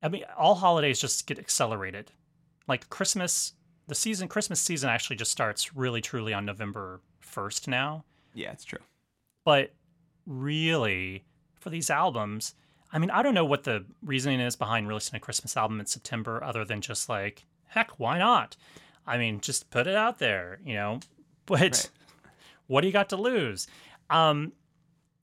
I 0.00 0.08
mean, 0.08 0.22
all 0.38 0.54
holidays 0.54 1.00
just 1.00 1.26
get 1.26 1.40
accelerated. 1.40 2.12
Like 2.68 2.88
Christmas, 2.88 3.54
the 3.92 4.00
season, 4.00 4.26
Christmas 4.26 4.58
season 4.58 4.88
actually 4.88 5.16
just 5.16 5.30
starts 5.30 5.76
really 5.76 6.00
truly 6.00 6.32
on 6.32 6.46
November 6.46 7.00
1st 7.22 7.68
now. 7.68 8.04
Yeah, 8.32 8.50
it's 8.52 8.64
true. 8.64 8.78
But 9.44 9.74
really, 10.26 11.24
for 11.60 11.68
these 11.68 11.90
albums, 11.90 12.54
I 12.90 12.98
mean, 12.98 13.10
I 13.10 13.22
don't 13.22 13.34
know 13.34 13.44
what 13.44 13.64
the 13.64 13.84
reasoning 14.02 14.40
is 14.40 14.56
behind 14.56 14.88
releasing 14.88 15.16
a 15.16 15.20
Christmas 15.20 15.58
album 15.58 15.78
in 15.78 15.84
September 15.84 16.42
other 16.42 16.64
than 16.64 16.80
just 16.80 17.10
like, 17.10 17.44
heck, 17.66 17.98
why 18.00 18.18
not? 18.18 18.56
I 19.06 19.18
mean, 19.18 19.40
just 19.42 19.68
put 19.68 19.86
it 19.86 19.94
out 19.94 20.18
there, 20.18 20.58
you 20.64 20.74
know? 20.74 21.00
But 21.44 21.60
Right. 21.60 21.90
what 22.68 22.80
do 22.80 22.86
you 22.86 22.92
got 22.92 23.08
to 23.10 23.16
lose? 23.16 23.66
Um, 24.08 24.52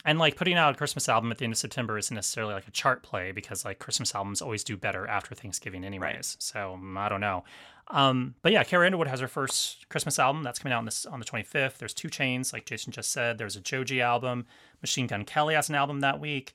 and 0.06 0.20
like 0.20 0.36
putting 0.36 0.56
out 0.56 0.76
a 0.76 0.78
Christmas 0.78 1.08
album 1.10 1.32
at 1.32 1.38
the 1.38 1.46
end 1.46 1.54
of 1.54 1.58
September 1.58 1.98
isn't 1.98 2.14
necessarily 2.14 2.54
like 2.54 2.68
a 2.68 2.72
chart 2.72 3.04
play 3.04 3.32
because 3.32 3.64
like 3.66 3.80
Christmas 3.80 4.14
albums 4.14 4.42
always 4.42 4.64
do 4.64 4.76
better 4.78 5.08
after 5.08 5.34
Thanksgiving, 5.34 5.84
anyways. 5.86 6.36
So 6.40 6.74
um, 6.74 6.98
I 6.98 7.08
don't 7.10 7.22
know. 7.22 7.46
Um, 7.92 8.36
but 8.42 8.52
yeah, 8.52 8.64
Carrie 8.64 8.86
Underwood 8.86 9.08
has 9.08 9.20
her 9.20 9.28
first 9.28 9.90
Christmas 9.90 10.20
album 10.20 10.44
that's 10.44 10.60
coming 10.60 10.74
out 10.74 10.80
on 10.80 10.86
this 10.86 11.06
on 11.06 11.20
the 11.20 11.26
25th. 11.26 11.78
There's 11.78 11.94
2 11.94 12.08
Chainz, 12.10 12.54
like 12.54 12.66
Jason 12.66 12.92
just 12.92 13.12
said. 13.12 13.38
There's 13.38 13.56
a 13.56 13.62
Joji 13.62 14.02
album. 14.02 14.46
Machine 14.82 15.08
Gun 15.08 15.26
Kelly 15.26 15.56
has 15.56 15.70
an 15.70 15.76
album 15.76 16.02
that 16.02 16.20
week. 16.20 16.54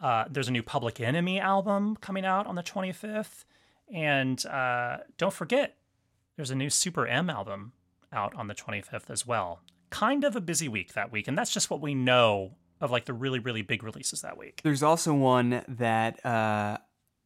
Uh, 0.00 0.24
there's 0.30 0.48
a 0.48 0.52
new 0.52 0.62
Public 0.62 1.00
Enemy 1.00 1.40
album 1.40 1.96
coming 1.96 2.24
out 2.24 2.46
on 2.46 2.54
the 2.54 2.62
25th, 2.62 3.44
and 3.92 4.46
uh, 4.46 4.98
don't 5.16 5.32
forget, 5.32 5.76
there's 6.36 6.52
a 6.52 6.54
new 6.54 6.70
Super 6.70 7.06
M 7.06 7.28
album 7.28 7.72
out 8.12 8.32
on 8.36 8.46
the 8.46 8.54
25th 8.54 9.10
as 9.10 9.26
well. 9.26 9.60
Kind 9.90 10.22
of 10.22 10.36
a 10.36 10.40
busy 10.40 10.68
week 10.68 10.92
that 10.92 11.10
week, 11.10 11.26
and 11.26 11.36
that's 11.36 11.52
just 11.52 11.70
what 11.70 11.80
we 11.80 11.94
know 11.94 12.52
of 12.80 12.92
like 12.92 13.06
the 13.06 13.12
really 13.12 13.40
really 13.40 13.62
big 13.62 13.82
releases 13.82 14.20
that 14.20 14.38
week. 14.38 14.60
There's 14.62 14.84
also 14.84 15.12
one 15.12 15.64
that 15.66 16.24
uh, 16.24 16.78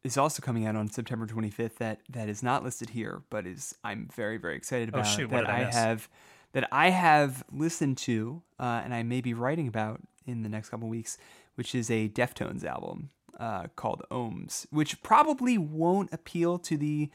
is 0.03 0.17
also 0.17 0.41
coming 0.41 0.65
out 0.65 0.75
on 0.75 0.89
September 0.89 1.25
25th 1.25 1.77
that 1.77 1.99
that 2.09 2.29
is 2.29 2.43
not 2.43 2.63
listed 2.63 2.89
here, 2.91 3.21
but 3.29 3.45
is 3.45 3.75
I'm 3.83 4.09
very 4.15 4.37
very 4.37 4.55
excited 4.55 4.89
Oh, 4.93 4.99
about 4.99 5.07
shoot, 5.07 5.29
that 5.31 5.49
I 5.49 5.61
I 5.61 5.71
have 5.71 6.09
that 6.53 6.67
I 6.71 6.89
have 6.89 7.43
listened 7.51 7.97
to 7.99 8.41
uh, 8.59 8.81
and 8.83 8.93
I 8.93 9.03
may 9.03 9.21
be 9.21 9.33
writing 9.33 9.67
about 9.67 10.01
in 10.25 10.43
the 10.43 10.49
next 10.49 10.69
couple 10.69 10.87
weeks, 10.87 11.17
which 11.55 11.73
is 11.73 11.89
a 11.89 12.09
Deftones 12.09 12.63
album 12.63 13.09
uh, 13.39 13.67
called 13.75 14.03
Ohms, 14.11 14.65
which 14.69 15.01
probably 15.03 15.57
won't 15.57 16.11
appeal 16.13 16.57
to 16.59 16.77
the 16.77 17.09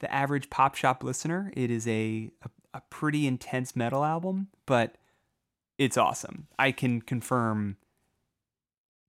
the 0.00 0.12
average 0.12 0.50
pop 0.50 0.74
shop 0.74 1.02
listener. 1.02 1.52
It 1.56 1.70
is 1.70 1.86
a, 1.88 2.30
a 2.42 2.50
a 2.74 2.82
pretty 2.90 3.26
intense 3.26 3.76
metal 3.76 4.04
album, 4.04 4.48
but 4.66 4.96
it's 5.78 5.96
awesome. 5.96 6.48
I 6.58 6.72
can 6.72 7.00
confirm 7.00 7.76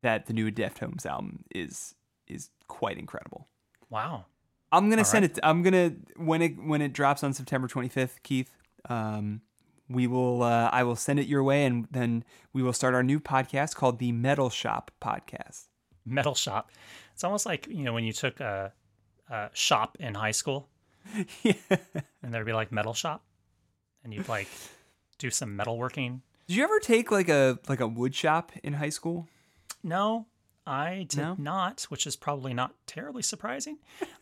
that 0.04 0.28
the 0.28 0.34
new 0.34 0.52
Deftones 0.52 1.04
album 1.06 1.44
is 1.54 1.96
is 2.28 2.50
quite 2.68 2.98
incredible. 2.98 3.48
Wow. 3.90 4.26
I'm 4.72 4.90
gonna 4.90 5.02
All 5.02 5.06
send 5.06 5.24
right. 5.24 5.38
it. 5.38 5.40
I'm 5.44 5.64
gonna 5.64 5.94
when 6.18 6.42
it 6.42 6.62
when 6.62 6.82
it 6.82 6.94
drops 6.94 7.24
on 7.24 7.34
September 7.34 7.68
25th, 7.68 8.22
Keith. 8.24 8.52
Um, 8.90 9.42
we 9.90 10.08
will. 10.08 10.44
Uh, 10.44 10.70
I 10.72 10.84
will 10.84 10.96
send 10.96 11.20
it 11.20 11.28
your 11.28 11.44
way, 11.44 11.66
and 11.66 11.88
then 11.92 12.24
we 12.54 12.64
will 12.64 12.74
start 12.74 12.94
our 12.94 13.04
new 13.04 13.20
podcast 13.20 13.76
called 13.76 14.00
the 14.00 14.12
Metal 14.12 14.50
Shop 14.50 14.92
Podcast. 15.02 15.68
Metal 16.06 16.36
shop. 16.36 16.72
It's 17.14 17.24
almost 17.24 17.46
like 17.46 17.68
you 17.68 17.84
know 17.84 17.94
when 17.94 18.04
you 18.04 18.14
took 18.14 18.40
a, 18.40 18.74
a 19.30 19.50
shop 19.54 19.98
in 20.00 20.16
high 20.16 20.32
school, 20.32 20.68
yeah. 21.44 21.54
and 22.22 22.34
there'd 22.34 22.46
be 22.46 22.54
like 22.54 22.72
metal 22.72 22.94
shop, 22.94 23.24
and 24.04 24.14
you'd 24.14 24.28
like 24.28 24.48
do 25.18 25.30
some 25.30 25.58
metalworking. 25.58 26.22
Did 26.48 26.58
you 26.58 26.64
ever 26.64 26.80
take 26.80 27.12
like 27.12 27.30
a 27.30 27.60
like 27.70 27.80
a 27.80 27.88
wood 27.88 28.14
shop 28.14 28.52
in 28.64 28.74
high 28.74 28.90
school? 28.90 29.28
No, 29.84 30.26
I 30.68 31.06
did 31.10 31.20
No? 31.20 31.36
not, 31.38 31.84
which 31.90 32.08
is 32.08 32.16
probably 32.16 32.54
not 32.54 32.74
terribly 32.88 33.22
surprising. 33.22 33.78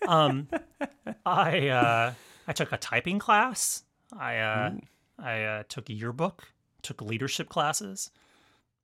Um, 0.07 0.49
I 1.25 1.67
uh, 1.69 2.13
I 2.47 2.53
took 2.53 2.71
a 2.71 2.77
typing 2.77 3.19
class. 3.19 3.83
I 4.17 4.37
uh, 4.37 4.71
I 5.17 5.43
uh, 5.43 5.63
took 5.69 5.89
a 5.89 5.93
yearbook. 5.93 6.43
Took 6.81 7.01
leadership 7.01 7.47
classes. 7.47 8.11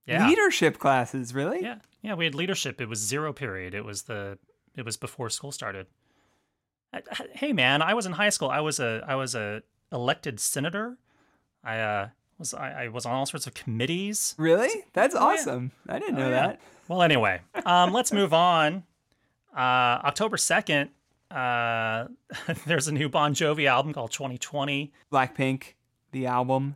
Yeah, 0.06 0.28
Leadership 0.28 0.80
classes, 0.80 1.36
really? 1.36 1.62
yeah, 1.62 1.80
yeah. 2.02 2.14
We 2.16 2.24
had 2.26 2.34
leadership. 2.34 2.80
It 2.82 2.88
was 2.88 3.00
zero 3.00 3.32
period. 3.34 3.74
It 3.76 3.84
was 3.86 4.04
the 4.04 4.38
it 4.78 4.86
was 4.86 4.96
before 4.98 5.30
school 5.30 5.52
started. 5.52 5.88
I- 6.94 7.04
I- 7.12 7.28
Hey 7.34 7.52
man, 7.54 7.82
I 7.82 7.94
was 7.94 8.06
in 8.06 8.14
high 8.14 8.30
school. 8.30 8.50
I 8.50 8.62
was 8.62 8.80
a 8.80 9.04
I 9.08 9.16
was 9.16 9.36
a 9.36 9.62
elected 9.92 10.40
senator. 10.40 10.98
I 11.64 11.80
uh, 11.80 12.08
was 12.40 12.54
I, 12.54 12.86
I 12.86 12.88
was 12.88 13.06
on 13.06 13.14
all 13.14 13.26
sorts 13.26 13.46
of 13.48 13.54
committees. 13.54 14.34
Really? 14.38 14.84
That's 14.94 15.14
Oh, 15.16 15.20
yeah. 15.32 15.38
awesome. 15.40 15.72
I 15.88 16.00
didn't 16.00 16.16
Oh, 16.16 16.20
know 16.22 16.30
yeah. 16.30 16.48
that. 16.48 16.62
Well, 16.88 17.02
anyway, 17.04 17.42
um, 17.66 17.94
let's 17.94 18.12
move 18.12 18.34
on. 18.34 18.84
Uh, 19.56 19.60
October 20.06 20.38
2nd, 20.38 20.90
uh, 21.30 22.08
there's 22.66 22.88
a 22.88 22.92
new 22.92 23.10
Bon 23.10 23.34
Jovi 23.36 23.68
album 23.68 23.94
called 23.94 24.12
2020. 24.12 24.92
Blackpink, 25.12 25.74
the 26.12 26.26
album. 26.26 26.76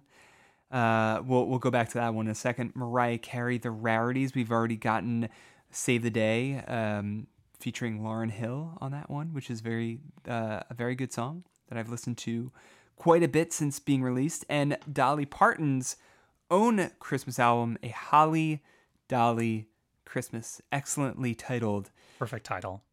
Uh, 0.71 1.21
we'll 1.25 1.45
we'll 1.45 1.59
go 1.59 1.69
back 1.71 1.89
to 1.89 1.95
that 1.95 2.13
one 2.13 2.25
in 2.25 2.31
a 2.31 2.35
second. 2.35 2.75
Mariah 2.75 3.17
Carey, 3.19 3.57
the 3.59 3.71
rarities. 3.71 4.33
We've 4.35 4.51
already 4.51 4.75
gotten 4.75 5.29
"Save 5.71 6.01
the 6.03 6.09
Day" 6.09 6.57
um, 6.67 7.27
featuring 7.59 7.99
Lauryn 8.01 8.31
Hill 8.31 8.75
on 8.81 8.91
that 8.91 9.07
one, 9.09 9.33
which 9.33 9.51
is 9.51 9.61
very 9.61 9.99
uh, 10.27 10.61
a 10.69 10.73
very 10.73 10.95
good 10.95 11.13
song 11.13 11.43
that 11.69 11.77
I've 11.77 11.89
listened 11.89 12.17
to 12.19 12.51
quite 12.95 13.23
a 13.23 13.27
bit 13.27 13.53
since 13.53 13.79
being 13.79 14.03
released. 14.03 14.45
And 14.49 14.77
Dolly 14.91 15.25
Parton's 15.25 15.97
own 16.49 16.91
Christmas 16.99 17.39
album, 17.39 17.77
a 17.83 17.89
Holly 17.89 18.63
Dolly 19.07 19.67
Christmas, 20.05 20.61
excellently 20.71 21.35
titled. 21.35 21.91
Perfect 22.19 22.45
title. 22.45 22.83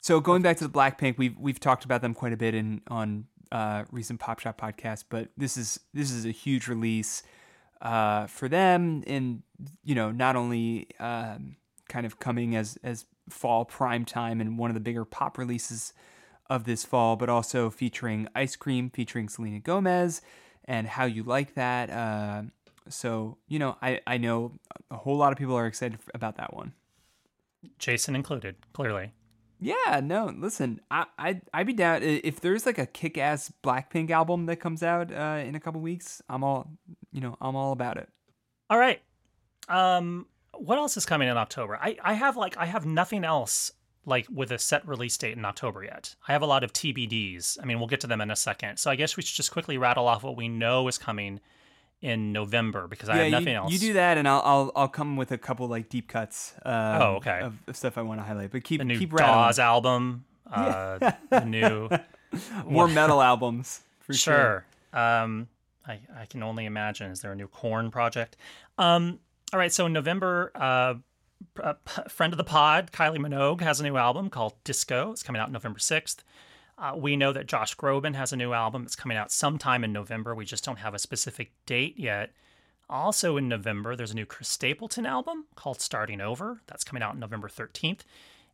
So 0.00 0.20
going 0.20 0.42
back 0.42 0.56
to 0.56 0.66
the 0.66 0.72
Blackpink, 0.72 1.18
we've 1.18 1.38
we've 1.38 1.60
talked 1.60 1.84
about 1.84 2.00
them 2.00 2.14
quite 2.14 2.32
a 2.32 2.36
bit 2.36 2.54
in 2.54 2.80
on 2.88 3.26
uh, 3.52 3.84
recent 3.92 4.18
Pop 4.18 4.40
Shop 4.40 4.60
podcasts, 4.60 5.04
but 5.08 5.28
this 5.36 5.56
is 5.56 5.78
this 5.94 6.10
is 6.10 6.24
a 6.24 6.30
huge 6.30 6.66
release 6.66 7.22
uh, 7.82 8.26
for 8.26 8.48
them, 8.48 9.04
and 9.06 9.42
you 9.84 9.94
know 9.94 10.10
not 10.10 10.34
only 10.34 10.88
um, 10.98 11.56
kind 11.88 12.06
of 12.06 12.18
coming 12.18 12.56
as 12.56 12.78
as 12.82 13.04
fall 13.28 13.64
prime 13.64 14.04
time 14.04 14.40
and 14.40 14.58
one 14.58 14.70
of 14.70 14.74
the 14.74 14.80
bigger 14.80 15.04
pop 15.04 15.38
releases 15.38 15.92
of 16.52 16.64
this 16.64 16.84
fall, 16.84 17.16
but 17.16 17.28
also 17.28 17.70
featuring 17.70 18.28
Ice 18.34 18.56
Cream, 18.56 18.90
featuring 18.90 19.28
Selena 19.28 19.58
Gomez, 19.58 20.20
and 20.66 20.86
How 20.86 21.06
You 21.06 21.22
Like 21.22 21.54
That. 21.54 21.90
Uh, 21.90 22.42
so 22.88 23.38
you 23.48 23.58
know 23.58 23.76
I 23.80 24.00
I 24.06 24.18
know 24.18 24.52
a 24.90 24.96
whole 24.96 25.16
lot 25.16 25.32
of 25.32 25.38
people 25.38 25.56
are 25.56 25.66
excited 25.66 25.98
about 26.14 26.36
that 26.36 26.54
one. 26.54 26.72
Jason 27.78 28.14
included, 28.14 28.56
clearly. 28.72 29.12
Yeah, 29.60 30.00
no, 30.02 30.32
listen, 30.36 30.80
I 30.90 31.06
I 31.18 31.40
I'd 31.54 31.66
be 31.66 31.72
down 31.72 32.02
if 32.02 32.40
there's 32.40 32.66
like 32.66 32.78
a 32.78 32.86
kick-ass 32.86 33.52
Blackpink 33.62 34.10
album 34.10 34.46
that 34.46 34.56
comes 34.56 34.82
out 34.82 35.12
uh, 35.12 35.42
in 35.44 35.54
a 35.54 35.60
couple 35.60 35.80
weeks. 35.80 36.20
I'm 36.28 36.44
all, 36.44 36.68
you 37.12 37.20
know, 37.20 37.36
I'm 37.40 37.56
all 37.56 37.72
about 37.72 37.96
it. 37.96 38.08
All 38.68 38.78
right. 38.78 39.00
Um, 39.68 40.26
what 40.54 40.78
else 40.78 40.96
is 40.96 41.06
coming 41.06 41.28
in 41.28 41.36
October? 41.36 41.78
I, 41.80 41.96
I 42.02 42.14
have 42.14 42.36
like 42.36 42.56
I 42.56 42.66
have 42.66 42.84
nothing 42.84 43.24
else 43.24 43.72
like 44.04 44.26
with 44.32 44.50
a 44.50 44.58
set 44.58 44.86
release 44.86 45.16
date 45.16 45.36
in 45.36 45.44
October 45.44 45.84
yet. 45.84 46.14
I 46.26 46.32
have 46.32 46.42
a 46.42 46.46
lot 46.46 46.64
of 46.64 46.72
TBDs. 46.72 47.58
I 47.62 47.64
mean, 47.66 47.78
we'll 47.78 47.86
get 47.88 48.00
to 48.00 48.06
them 48.06 48.20
in 48.20 48.30
a 48.30 48.36
second. 48.36 48.78
So 48.78 48.90
I 48.90 48.96
guess 48.96 49.16
we 49.16 49.22
should 49.22 49.36
just 49.36 49.52
quickly 49.52 49.78
rattle 49.78 50.08
off 50.08 50.22
what 50.24 50.36
we 50.36 50.48
know 50.48 50.88
is 50.88 50.98
coming 50.98 51.40
in 52.00 52.32
November 52.32 52.88
because 52.88 53.08
I 53.08 53.16
have 53.16 53.30
nothing 53.30 53.48
you, 53.48 53.54
else. 53.54 53.72
you 53.72 53.78
do 53.78 53.92
that, 53.92 54.18
and 54.18 54.26
I'll 54.26 54.42
I'll 54.44 54.72
I'll 54.74 54.88
come 54.88 55.16
with 55.16 55.30
a 55.30 55.38
couple 55.38 55.68
like 55.68 55.88
deep 55.88 56.08
cuts. 56.08 56.52
Um, 56.64 56.72
Oh, 56.74 57.14
okay. 57.16 57.40
Of, 57.42 57.54
of 57.68 57.76
stuff 57.76 57.96
I 57.96 58.02
want 58.02 58.18
to 58.20 58.24
highlight, 58.24 58.50
but 58.50 58.64
keep 58.64 58.78
the 58.78 58.84
new 58.84 58.98
keep 58.98 59.12
rattling. 59.12 59.34
Dawes 59.36 59.58
album, 59.60 60.24
uh, 60.52 61.12
the 61.30 61.44
new 61.44 61.88
More 62.66 62.88
metal 62.88 63.20
albums 63.22 63.82
for 64.00 64.14
sure. 64.14 64.64
sure. 64.92 65.00
Um, 65.00 65.46
I 65.86 66.00
I 66.18 66.24
can 66.28 66.42
only 66.42 66.64
imagine. 66.64 67.10
Is 67.12 67.20
there 67.20 67.30
a 67.32 67.36
new 67.36 67.46
Korn 67.46 67.90
project? 67.92 68.36
Um, 68.78 69.20
all 69.52 69.58
right. 69.60 69.72
So 69.72 69.86
in 69.86 69.92
November, 69.92 70.50
uh, 70.56 70.94
p- 71.54 72.02
friend 72.08 72.32
of 72.32 72.36
the 72.36 72.44
pod, 72.44 72.92
Kylie 72.92 73.18
Minogue, 73.18 73.60
has 73.60 73.80
a 73.80 73.84
new 73.84 73.96
album 73.96 74.30
called 74.30 74.54
Disco. 74.64 75.12
It's 75.12 75.22
coming 75.22 75.40
out 75.40 75.52
November 75.52 75.78
sixth. 75.78 76.24
Uh, 76.78 76.94
we 76.96 77.16
know 77.16 77.32
that 77.32 77.46
Josh 77.46 77.76
Groban 77.76 78.14
has 78.14 78.32
a 78.32 78.36
new 78.36 78.52
album. 78.52 78.82
It's 78.82 78.96
coming 78.96 79.16
out 79.16 79.30
sometime 79.30 79.84
in 79.84 79.92
November. 79.92 80.34
We 80.34 80.44
just 80.44 80.64
don't 80.64 80.78
have 80.78 80.94
a 80.94 80.98
specific 80.98 81.52
date 81.66 81.98
yet. 81.98 82.32
Also 82.88 83.36
in 83.36 83.48
November, 83.48 83.94
there's 83.94 84.10
a 84.10 84.16
new 84.16 84.26
Chris 84.26 84.48
Stapleton 84.48 85.06
album 85.06 85.46
called 85.54 85.80
Starting 85.80 86.20
Over. 86.20 86.60
That's 86.66 86.84
coming 86.84 87.02
out 87.02 87.16
November 87.16 87.48
13th. 87.48 88.00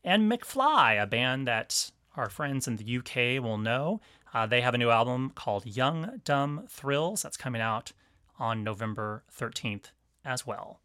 And 0.04 0.30
McFly, 0.30 1.02
a 1.02 1.06
band 1.06 1.48
that 1.48 1.90
our 2.16 2.28
friends 2.28 2.68
in 2.68 2.76
the 2.76 2.98
UK 2.98 3.42
will 3.42 3.58
know. 3.58 4.00
Uh, 4.34 4.46
they 4.46 4.60
have 4.60 4.74
a 4.74 4.78
new 4.78 4.90
album 4.90 5.30
called 5.30 5.64
Young 5.66 6.20
Dumb 6.24 6.66
Thrills. 6.68 7.22
That's 7.22 7.36
coming 7.36 7.62
out 7.62 7.92
on 8.38 8.62
November 8.62 9.24
13th 9.36 9.86
as 10.24 10.46
well. 10.46 10.80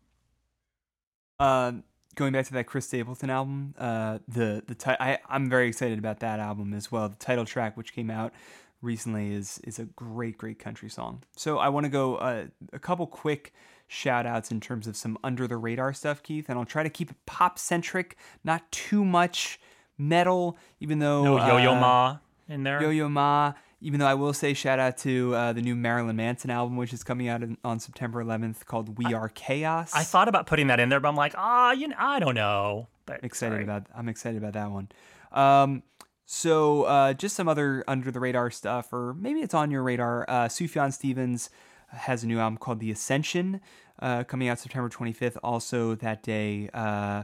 Uh, 1.39 1.73
going 2.15 2.33
back 2.33 2.45
to 2.47 2.53
that 2.53 2.65
Chris 2.65 2.87
Stapleton 2.87 3.29
album, 3.29 3.75
uh, 3.77 4.19
the 4.27 4.63
the 4.65 4.75
ti- 4.75 4.95
I 4.99 5.19
I'm 5.29 5.49
very 5.49 5.67
excited 5.67 5.97
about 5.99 6.19
that 6.19 6.39
album 6.39 6.73
as 6.73 6.91
well. 6.91 7.09
The 7.09 7.15
title 7.15 7.45
track, 7.45 7.77
which 7.77 7.93
came 7.93 8.09
out 8.09 8.33
recently, 8.81 9.33
is 9.33 9.59
is 9.63 9.79
a 9.79 9.85
great 9.85 10.37
great 10.37 10.59
country 10.59 10.89
song. 10.89 11.23
So 11.35 11.57
I 11.57 11.69
want 11.69 11.85
to 11.85 11.89
go 11.89 12.15
uh, 12.15 12.45
a 12.71 12.79
couple 12.79 13.07
quick 13.07 13.53
shout 13.87 14.25
outs 14.25 14.51
in 14.51 14.59
terms 14.59 14.87
of 14.87 14.95
some 14.95 15.17
under 15.23 15.47
the 15.47 15.57
radar 15.57 15.93
stuff, 15.93 16.23
Keith, 16.23 16.49
and 16.49 16.57
I'll 16.57 16.65
try 16.65 16.83
to 16.83 16.89
keep 16.89 17.11
it 17.11 17.17
pop 17.25 17.59
centric, 17.59 18.17
not 18.43 18.71
too 18.71 19.05
much 19.05 19.59
metal, 19.97 20.57
even 20.79 20.99
though 20.99 21.23
No 21.23 21.37
Yo 21.37 21.57
Yo 21.57 21.73
uh, 21.73 21.79
Ma 21.79 22.17
in 22.47 22.63
there. 22.63 22.81
Yo 22.81 22.89
Yo 22.89 23.09
Ma. 23.09 23.53
Even 23.83 23.99
though 23.99 24.07
I 24.07 24.13
will 24.15 24.33
say 24.33 24.53
shout 24.53 24.79
out 24.79 24.97
to 24.99 25.35
uh, 25.35 25.53
the 25.53 25.61
new 25.61 25.75
Marilyn 25.75 26.15
Manson 26.15 26.49
album, 26.49 26.77
which 26.77 26.93
is 26.93 27.03
coming 27.03 27.27
out 27.27 27.43
in, 27.43 27.57
on 27.63 27.79
September 27.79 28.23
11th, 28.23 28.65
called 28.65 28.97
"We 28.97 29.13
Are 29.13 29.29
Chaos." 29.29 29.93
I 29.93 30.03
thought 30.03 30.27
about 30.27 30.47
putting 30.47 30.67
that 30.67 30.79
in 30.79 30.89
there, 30.89 30.99
but 30.99 31.09
I'm 31.09 31.15
like, 31.15 31.35
ah, 31.37 31.71
you 31.73 31.89
know, 31.89 31.95
I 31.99 32.19
don't 32.19 32.35
know. 32.35 32.87
But 33.05 33.23
excited 33.23 33.55
sorry. 33.55 33.63
about 33.63 33.87
I'm 33.95 34.09
excited 34.09 34.41
about 34.41 34.53
that 34.53 34.71
one. 34.71 34.87
Um, 35.31 35.83
so 36.25 36.83
uh, 36.83 37.13
just 37.13 37.35
some 37.35 37.47
other 37.49 37.83
under 37.87 38.09
the 38.09 38.19
radar 38.19 38.49
stuff, 38.49 38.93
or 38.93 39.13
maybe 39.13 39.41
it's 39.41 39.53
on 39.53 39.69
your 39.69 39.83
radar. 39.83 40.25
Uh, 40.27 40.45
Sufjan 40.47 40.93
Stevens 40.93 41.49
has 41.89 42.23
a 42.23 42.27
new 42.27 42.39
album 42.39 42.57
called 42.57 42.79
The 42.79 42.89
Ascension. 42.89 43.59
uh, 43.99 44.23
coming 44.23 44.47
out 44.49 44.59
September 44.59 44.89
25th. 44.89 45.37
Also 45.43 45.95
that 45.95 46.23
day, 46.23 46.69
uh, 46.73 47.23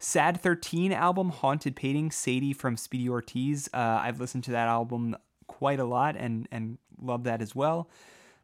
Sad13 0.00 0.92
album, 0.92 1.30
Haunted 1.30 1.76
Painting, 1.76 2.10
Sadie 2.10 2.52
from 2.52 2.76
Speedy 2.76 3.08
Ortiz. 3.08 3.68
Uh, 3.72 4.00
I've 4.02 4.20
listened 4.20 4.44
to 4.44 4.50
that 4.52 4.68
album 4.68 5.16
quite 5.48 5.80
a 5.80 5.84
lot 5.84 6.16
and 6.16 6.46
and 6.52 6.78
love 7.00 7.24
that 7.24 7.42
as 7.42 7.54
well. 7.54 7.88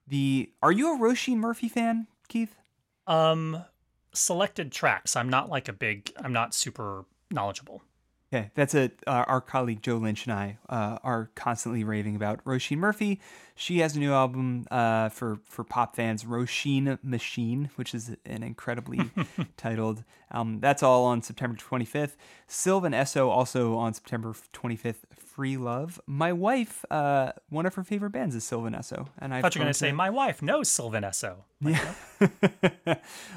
The 0.06 0.50
Are 0.62 0.72
you 0.72 0.94
a 0.94 0.98
Roisin 0.98 1.36
Murphy 1.36 1.68
fan, 1.68 2.08
Keith? 2.28 2.56
Um, 3.06 3.64
selected 4.12 4.72
tracks. 4.72 5.16
I'm 5.16 5.28
not 5.28 5.48
like 5.48 5.68
a 5.68 5.72
big. 5.72 6.12
I'm 6.16 6.32
not 6.32 6.54
super 6.54 7.04
knowledgeable. 7.30 7.82
Okay, 8.34 8.50
that's 8.56 8.74
a 8.74 8.90
uh, 9.06 9.24
our 9.28 9.40
colleague 9.40 9.80
Joe 9.80 9.96
Lynch 9.96 10.26
and 10.26 10.32
I 10.32 10.58
uh, 10.68 10.98
are 11.04 11.30
constantly 11.36 11.84
raving 11.84 12.16
about 12.16 12.44
Roisin 12.44 12.78
Murphy. 12.78 13.20
She 13.54 13.78
has 13.78 13.94
a 13.94 14.00
new 14.00 14.12
album 14.12 14.66
uh, 14.72 15.08
for 15.10 15.38
for 15.44 15.62
pop 15.62 15.94
fans, 15.94 16.24
Roisin 16.24 16.98
Machine, 17.04 17.70
which 17.76 17.94
is 17.94 18.16
an 18.26 18.42
incredibly 18.42 19.12
titled 19.56 20.02
album. 20.32 20.58
That's 20.58 20.82
all 20.82 21.04
on 21.04 21.22
September 21.22 21.56
25th. 21.56 22.16
Sylvan 22.48 22.92
Esso 22.92 23.28
also 23.28 23.76
on 23.76 23.94
September 23.94 24.34
25th. 24.52 25.04
Free 25.34 25.56
Love. 25.56 26.00
My 26.06 26.32
wife, 26.32 26.84
uh, 26.92 27.32
one 27.48 27.66
of 27.66 27.74
her 27.74 27.82
favorite 27.82 28.10
bands 28.10 28.36
is 28.36 28.44
Sylvan 28.44 28.72
Esso, 28.72 29.08
and 29.18 29.34
I 29.34 29.42
thought 29.42 29.56
you 29.56 29.58
were 29.58 29.64
going 29.64 29.72
to 29.72 29.78
say 29.78 29.90
my 29.90 30.08
wife 30.08 30.42
knows 30.42 30.68
Sylvan 30.68 31.02
Esso. 31.02 31.38
yeah. 31.60 32.94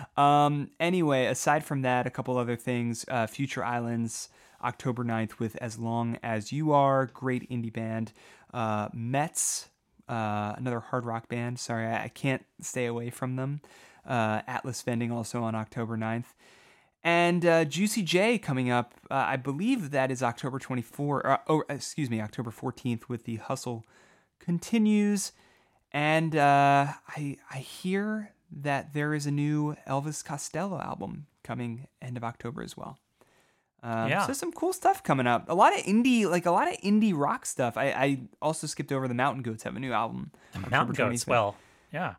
um. 0.18 0.70
Anyway, 0.80 1.25
aside 1.25 1.63
from 1.63 1.82
that, 1.82 2.06
a 2.06 2.12
couple 2.12 2.38
other 2.38 2.56
things. 2.56 3.04
Uh, 3.08 3.25
Future 3.25 3.66
Islands, 3.66 4.30
October 4.63 5.04
9th 5.04 5.39
with 5.39 5.56
As 5.56 5.80
Long 5.80 6.20
as 6.22 6.51
You 6.51 6.72
Are, 6.72 7.08
great 7.08 7.50
indie 7.50 7.74
band. 7.74 8.13
Uh, 8.54 8.89
Metz, 8.94 9.70
uh, 10.08 10.54
another 10.56 10.80
hard 10.80 11.04
rock 11.04 11.27
band. 11.27 11.60
Sorry, 11.60 11.88
I, 11.88 12.04
I 12.04 12.08
can't 12.10 12.46
stay 12.62 12.86
away 12.86 13.10
from 13.10 13.38
them. 13.38 13.62
Uh, 14.06 14.42
Atlas 14.46 14.84
Vending 14.84 15.12
also 15.12 15.42
on 15.42 15.56
October 15.56 15.98
9th. 15.98 16.36
And 17.07 17.45
uh, 17.45 17.63
Juicy 17.63 18.01
J 18.01 18.37
coming 18.37 18.69
up, 18.69 18.93
uh, 19.09 19.13
I 19.15 19.37
believe 19.37 19.91
that 19.91 20.11
is 20.11 20.21
October 20.21 20.59
24, 20.59 21.25
uh, 21.25 21.37
oh, 21.47 21.63
excuse 21.69 22.09
me, 22.09 22.19
October 22.19 22.51
14th 22.51 23.07
with 23.07 23.23
the 23.23 23.37
Hustle 23.37 23.85
Continues. 24.39 25.31
And 25.93 26.35
uh, 26.35 26.87
I, 27.07 27.37
I 27.49 27.59
hear 27.59 28.33
that 28.51 28.93
there 28.93 29.13
is 29.13 29.25
a 29.25 29.31
new 29.31 29.77
Elvis 29.87 30.21
Costello 30.21 30.81
album 30.81 31.27
coming 31.43 31.87
end 32.01 32.17
of 32.17 32.25
October 32.25 32.61
as 32.61 32.75
well. 32.75 32.99
Um, 33.81 34.09
Yeah. 34.09 34.27
So 34.27 34.33
some 34.33 34.51
cool 34.51 34.73
stuff 34.73 35.01
coming 35.01 35.27
up. 35.27 35.49
A 35.49 35.55
lot 35.55 35.73
of 35.79 35.85
indie, 35.85 36.29
like 36.29 36.45
a 36.45 36.51
lot 36.51 36.67
of 36.67 36.77
indie 36.81 37.13
rock 37.15 37.45
stuff. 37.45 37.77
I, 37.77 37.85
I 37.91 38.19
also 38.41 38.67
skipped 38.67 38.91
over 38.91 39.07
the 39.07 39.13
Mountain 39.13 39.43
Goats 39.43 39.63
have 39.63 39.77
a 39.77 39.79
new 39.79 39.93
album. 39.93 40.31
The 40.51 40.69
Mountain 40.69 40.95
Goats. 40.95 41.23
25th. 41.23 41.27
Well, 41.27 41.55
yeah. 41.93 42.15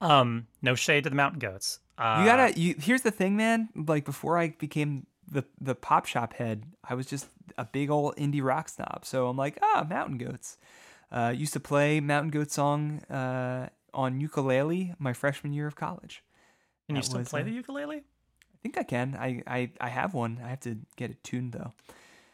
Um, 0.00 0.48
no 0.62 0.74
shade 0.74 1.04
to 1.04 1.10
the 1.10 1.14
Mountain 1.16 1.38
Goats. 1.38 1.78
Uh, 1.98 2.18
you 2.20 2.26
gotta. 2.26 2.58
You 2.58 2.74
here's 2.78 3.02
the 3.02 3.10
thing, 3.10 3.36
man. 3.36 3.68
Like 3.74 4.04
before 4.04 4.38
I 4.38 4.48
became 4.58 5.06
the 5.30 5.44
the 5.60 5.74
pop 5.74 6.06
shop 6.06 6.34
head, 6.34 6.64
I 6.88 6.94
was 6.94 7.06
just 7.06 7.28
a 7.58 7.64
big 7.64 7.90
old 7.90 8.16
indie 8.16 8.42
rock 8.42 8.68
snob. 8.68 9.04
So 9.04 9.28
I'm 9.28 9.36
like, 9.36 9.58
ah, 9.62 9.86
Mountain 9.88 10.18
Goats. 10.18 10.58
Uh, 11.10 11.32
used 11.36 11.52
to 11.52 11.60
play 11.60 12.00
Mountain 12.00 12.30
Goat 12.30 12.50
song 12.50 13.00
uh, 13.10 13.68
on 13.92 14.20
ukulele 14.20 14.94
my 14.98 15.12
freshman 15.12 15.52
year 15.52 15.66
of 15.66 15.76
college. 15.76 16.24
Can 16.86 16.96
you 16.96 17.02
still 17.02 17.18
was, 17.18 17.28
play 17.28 17.42
the 17.42 17.50
ukulele? 17.50 17.98
I 17.98 18.56
think 18.62 18.78
I 18.78 18.82
can. 18.82 19.16
I, 19.18 19.42
I 19.46 19.70
I 19.80 19.88
have 19.88 20.14
one. 20.14 20.40
I 20.42 20.48
have 20.48 20.60
to 20.60 20.78
get 20.96 21.10
it 21.10 21.22
tuned 21.22 21.52
though. 21.52 21.72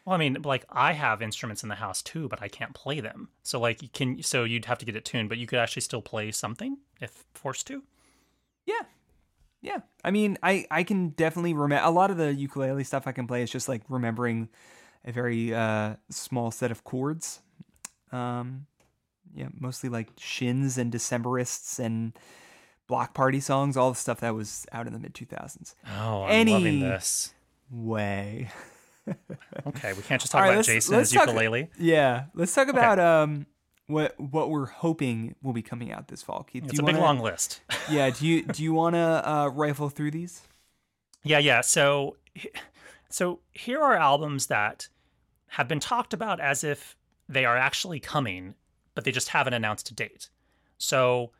Well, 0.05 0.15
I 0.15 0.17
mean, 0.17 0.37
like 0.43 0.65
I 0.69 0.93
have 0.93 1.21
instruments 1.21 1.61
in 1.61 1.69
the 1.69 1.75
house 1.75 2.01
too, 2.01 2.27
but 2.29 2.41
I 2.41 2.47
can't 2.47 2.73
play 2.73 2.99
them. 2.99 3.29
So 3.43 3.59
like, 3.59 3.81
you 3.81 3.89
can 3.89 4.23
so 4.23 4.43
you'd 4.43 4.65
have 4.65 4.79
to 4.79 4.85
get 4.85 4.95
it 4.95 5.05
tuned, 5.05 5.29
but 5.29 5.37
you 5.37 5.45
could 5.45 5.59
actually 5.59 5.81
still 5.81 6.01
play 6.01 6.31
something 6.31 6.77
if 7.01 7.25
forced 7.33 7.67
to. 7.67 7.83
Yeah. 8.65 8.81
Yeah. 9.61 9.79
I 10.03 10.11
mean, 10.11 10.37
I, 10.41 10.65
I 10.71 10.83
can 10.83 11.09
definitely 11.09 11.53
remember 11.53 11.85
a 11.85 11.91
lot 11.91 12.11
of 12.11 12.17
the 12.17 12.33
ukulele 12.33 12.83
stuff 12.83 13.07
I 13.07 13.11
can 13.11 13.27
play 13.27 13.43
is 13.43 13.51
just 13.51 13.67
like 13.67 13.81
remembering 13.89 14.49
a 15.05 15.11
very 15.11 15.53
uh, 15.53 15.95
small 16.09 16.51
set 16.51 16.71
of 16.71 16.83
chords. 16.83 17.41
Um, 18.11 18.65
yeah, 19.33 19.47
mostly 19.59 19.89
like 19.89 20.09
shins 20.17 20.77
and 20.77 20.91
Decemberists 20.91 21.77
and 21.79 22.13
Bloc 22.87 23.13
Party 23.13 23.39
songs, 23.39 23.77
all 23.77 23.89
the 23.91 23.95
stuff 23.97 24.19
that 24.21 24.33
was 24.33 24.65
out 24.71 24.87
in 24.87 24.93
the 24.93 24.99
mid 24.99 25.13
2000s. 25.13 25.75
Oh, 25.99 26.23
I'm 26.23 26.31
Any- 26.31 26.53
loving 26.53 26.79
this. 26.79 27.33
Way. 27.71 28.49
Okay, 29.67 29.93
we 29.93 30.01
can't 30.03 30.21
just 30.21 30.31
talk 30.31 30.41
right, 30.41 30.53
about 30.53 30.65
Jason 30.65 30.93
and 30.93 30.99
let's 30.99 31.11
his 31.11 31.17
talk- 31.19 31.27
ukulele. 31.27 31.69
Yeah. 31.79 32.25
Let's 32.35 32.53
talk 32.53 32.67
about 32.67 32.99
um 32.99 33.45
what 33.89 34.19
what 34.19 34.49
we're 34.49 34.67
hoping 34.67 35.35
will 35.41 35.53
be 35.53 35.61
coming 35.61 35.91
out 35.91 36.07
this 36.07 36.21
fall. 36.21 36.43
Keith, 36.43 36.63
It's 36.65 36.79
a 36.79 36.83
big 36.83 36.95
wanna- 36.95 37.05
long 37.05 37.19
list. 37.19 37.61
Yeah, 37.89 38.09
do 38.11 38.27
you 38.27 38.43
do 38.43 38.63
you 38.63 38.73
want 38.73 38.93
to 38.95 39.29
uh, 39.29 39.47
rifle 39.53 39.89
through 39.89 40.11
these? 40.11 40.41
Yeah, 41.23 41.39
yeah. 41.39 41.61
So, 41.61 42.17
so 43.09 43.39
here 43.51 43.81
are 43.81 43.95
albums 43.95 44.47
that 44.47 44.87
have 45.47 45.67
been 45.67 45.79
talked 45.79 46.13
about 46.13 46.39
as 46.39 46.63
if 46.63 46.95
they 47.27 47.43
are 47.45 47.57
actually 47.57 47.99
coming, 47.99 48.53
but 48.95 49.03
they 49.03 49.11
just 49.11 49.29
haven't 49.29 49.53
announced 49.53 49.89
a 49.91 49.93
date. 49.95 50.29
So, 50.77 51.31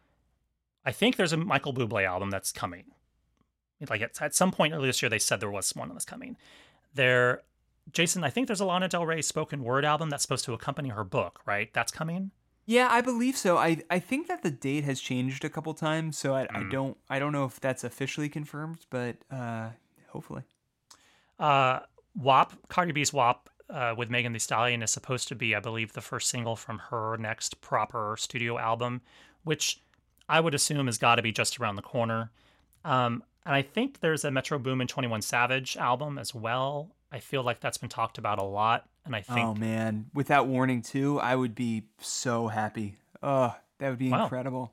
I 0.86 0.92
think 0.92 1.16
there's 1.16 1.34
a 1.34 1.38
Michael 1.38 1.74
Bublé 1.74 2.04
album 2.06 2.30
that's 2.30 2.52
coming. 2.52 2.86
Like 3.90 4.02
at, 4.02 4.22
at 4.22 4.36
some 4.36 4.52
point 4.52 4.74
earlier 4.74 4.88
this 4.88 5.02
year, 5.02 5.10
they 5.10 5.20
said 5.20 5.40
there 5.40 5.50
was 5.52 5.74
one 5.76 5.88
that 5.88 5.94
was 5.94 6.04
coming. 6.06 6.36
There, 6.96 7.44
Jason, 7.94 8.24
I 8.24 8.30
think 8.30 8.48
there's 8.48 8.60
a 8.60 8.66
Lana 8.66 8.90
Del 8.90 9.06
Rey 9.06 9.22
spoken 9.22 9.64
word 9.64 9.86
album 9.86 10.10
that's 10.10 10.24
supposed 10.24 10.44
to 10.46 10.54
accompany 10.54 10.90
her 10.90 11.04
book, 11.06 11.40
right? 11.46 11.72
That's 11.74 11.92
coming. 11.92 12.32
Yeah, 12.70 12.88
I 12.92 13.02
believe 13.02 13.36
so. 13.36 13.58
I 13.58 13.82
I 13.90 13.98
think 13.98 14.28
that 14.28 14.44
the 14.44 14.52
date 14.52 14.84
has 14.84 15.02
changed 15.02 15.44
a 15.44 15.50
couple 15.50 15.74
times, 15.74 16.20
so 16.20 16.36
I, 16.36 16.46
Hmm. 16.46 16.56
I 16.56 16.64
don't 16.70 16.98
I 17.10 17.18
don't 17.18 17.32
know 17.32 17.46
if 17.46 17.60
that's 17.60 17.84
officially 17.84 18.30
confirmed, 18.30 18.86
but 18.92 19.16
uh, 19.32 19.70
hopefully. 20.10 20.44
Uh, 21.40 21.80
WAP, 22.16 22.54
Cardi 22.68 22.92
B's 22.92 23.12
WAP 23.12 23.50
uh, 23.72 23.96
with 23.98 24.12
Megan 24.12 24.34
Thee 24.34 24.40
Stallion 24.40 24.84
is 24.84 24.92
supposed 24.92 25.28
to 25.30 25.36
be, 25.36 25.56
I 25.56 25.60
believe, 25.60 25.94
the 25.94 26.02
first 26.02 26.30
single 26.30 26.56
from 26.56 26.78
her 26.92 27.18
next 27.18 27.60
proper 27.60 28.16
studio 28.20 28.60
album, 28.60 29.02
which 29.44 29.82
I 30.28 30.40
would 30.40 30.54
assume 30.54 30.86
has 30.86 31.00
got 31.00 31.16
to 31.16 31.24
be 31.24 31.32
just 31.32 31.60
around 31.60 31.76
the 31.76 31.82
corner. 31.82 32.30
Um, 32.86 33.24
and 33.48 33.56
I 33.56 33.64
think 33.64 34.02
there's 34.02 34.24
a 34.26 34.30
Metro 34.30 34.60
Boomin 34.60 34.86
21 34.86 35.24
Savage 35.24 35.76
album 35.76 36.20
as 36.20 36.36
well. 36.36 36.92
I 37.12 37.20
feel 37.20 37.42
like 37.42 37.62
that's 37.62 37.80
been 37.80 37.90
talked 37.90 38.20
about 38.20 38.38
a 38.38 38.44
lot. 38.44 38.88
And 39.10 39.16
I 39.16 39.22
think 39.22 39.40
oh 39.48 39.56
man, 39.56 40.06
without 40.14 40.46
warning 40.46 40.84
too, 40.84 41.20
I 41.20 41.36
would 41.36 41.56
be 41.56 41.86
so 42.00 42.48
happy. 42.48 42.96
Oh, 43.24 43.56
that 43.80 43.90
would 43.90 43.98
be 43.98 44.12
Wow. 44.12 44.24
incredible. 44.24 44.72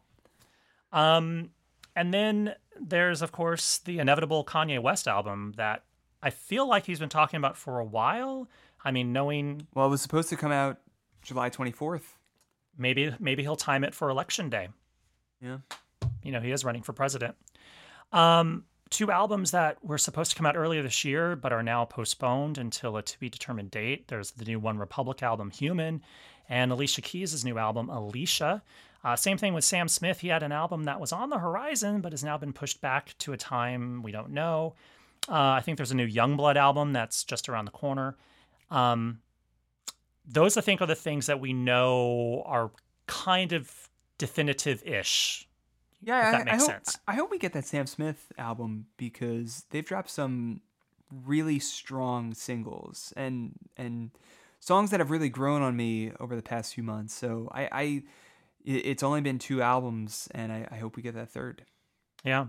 Um, 0.92 1.50
and 1.94 2.12
then 2.12 2.54
there's, 2.78 3.22
of 3.22 3.32
course, 3.32 3.78
the 3.78 3.98
inevitable 3.98 4.44
Kanye 4.44 4.78
West 4.80 5.08
album 5.08 5.54
that 5.56 5.84
I 6.22 6.28
feel 6.30 6.68
like 6.68 6.84
he's 6.84 6.98
been 6.98 7.08
talking 7.08 7.38
about 7.38 7.56
for 7.56 7.78
a 7.78 7.84
while. 7.84 8.46
I 8.84 8.90
mean, 8.90 9.12
knowing 9.12 9.66
Well, 9.74 9.86
it 9.86 9.90
was 9.90 10.02
supposed 10.02 10.28
to 10.28 10.36
come 10.36 10.52
out 10.52 10.78
July 11.22 11.48
24th. 11.50 12.02
maybe 12.76 13.14
maybe 13.18 13.42
he'll 13.42 13.56
time 13.56 13.84
it 13.84 13.94
for 13.94 14.10
election 14.10 14.50
day. 14.50 14.68
Yeah. 15.40 15.58
You 16.22 16.32
know, 16.32 16.40
he 16.40 16.50
is 16.50 16.62
running 16.62 16.82
for 16.82 16.92
president. 16.92 17.36
Um, 18.12 18.64
two 18.90 19.10
albums 19.10 19.50
that 19.50 19.82
were 19.84 19.98
supposed 19.98 20.30
to 20.30 20.36
come 20.36 20.46
out 20.46 20.56
earlier 20.56 20.82
this 20.82 21.04
year 21.04 21.36
but 21.36 21.52
are 21.52 21.62
now 21.62 21.84
postponed 21.84 22.58
until 22.58 22.96
a 22.96 23.02
to 23.02 23.18
be 23.18 23.28
determined 23.28 23.70
date. 23.70 24.08
There's 24.08 24.32
the 24.32 24.44
new 24.44 24.60
OneRepublic 24.60 25.22
album, 25.22 25.50
Human, 25.50 26.02
and 26.48 26.70
Alicia 26.70 27.02
Keys' 27.02 27.44
new 27.44 27.58
album, 27.58 27.90
Alicia. 27.90 28.62
Uh, 29.04 29.16
same 29.16 29.38
thing 29.38 29.54
with 29.54 29.64
Sam 29.64 29.88
Smith. 29.88 30.20
He 30.20 30.28
had 30.28 30.42
an 30.42 30.52
album 30.52 30.84
that 30.84 31.00
was 31.00 31.12
on 31.12 31.30
the 31.30 31.38
horizon 31.38 32.00
but 32.00 32.12
has 32.12 32.24
now 32.24 32.38
been 32.38 32.52
pushed 32.52 32.80
back 32.80 33.14
to 33.18 33.32
a 33.32 33.36
time 33.36 34.02
we 34.02 34.12
don't 34.12 34.30
know. 34.30 34.74
Uh, 35.28 35.58
I 35.58 35.60
think 35.60 35.76
there's 35.76 35.92
a 35.92 35.96
new 35.96 36.08
Yungblud 36.08 36.56
album 36.56 36.92
that's 36.92 37.24
just 37.24 37.48
around 37.48 37.64
the 37.64 37.72
corner. 37.72 38.16
Um, 38.70 39.20
those, 40.24 40.56
I 40.56 40.60
think, 40.60 40.80
are 40.80 40.86
the 40.86 40.94
things 40.94 41.26
that 41.26 41.40
we 41.40 41.52
know 41.52 42.42
are 42.46 42.70
kind 43.06 43.52
of 43.52 43.88
definitive-ish. 44.18 45.48
Yeah, 46.02 46.20
If 46.20 46.26
I, 46.26 46.30
that 46.38 46.40
I 46.48 46.52
makes 46.52 46.62
hope, 46.64 46.72
sense. 46.72 46.98
I 47.08 47.14
hope 47.14 47.30
we 47.30 47.38
get 47.38 47.52
that 47.54 47.66
Sam 47.66 47.86
Smith 47.86 48.32
album 48.38 48.86
because 48.96 49.64
they've 49.70 49.84
dropped 49.84 50.10
some 50.10 50.60
really 51.10 51.58
strong 51.58 52.34
singles 52.34 53.12
and 53.16 53.52
and 53.76 54.10
songs 54.60 54.90
that 54.90 55.00
have 55.00 55.10
really 55.10 55.28
grown 55.28 55.62
on 55.62 55.76
me 55.76 56.12
over 56.20 56.34
the 56.36 56.42
past 56.42 56.74
few 56.74 56.82
months. 56.82 57.14
So 57.14 57.48
I, 57.52 57.68
I 57.72 58.02
it's 58.64 59.02
only 59.04 59.20
been 59.20 59.38
two 59.38 59.62
albums, 59.62 60.28
and 60.34 60.50
I, 60.52 60.66
I 60.70 60.76
hope 60.76 60.96
we 60.96 61.02
get 61.02 61.14
that 61.14 61.30
third. 61.30 61.64
Yeah. 62.24 62.46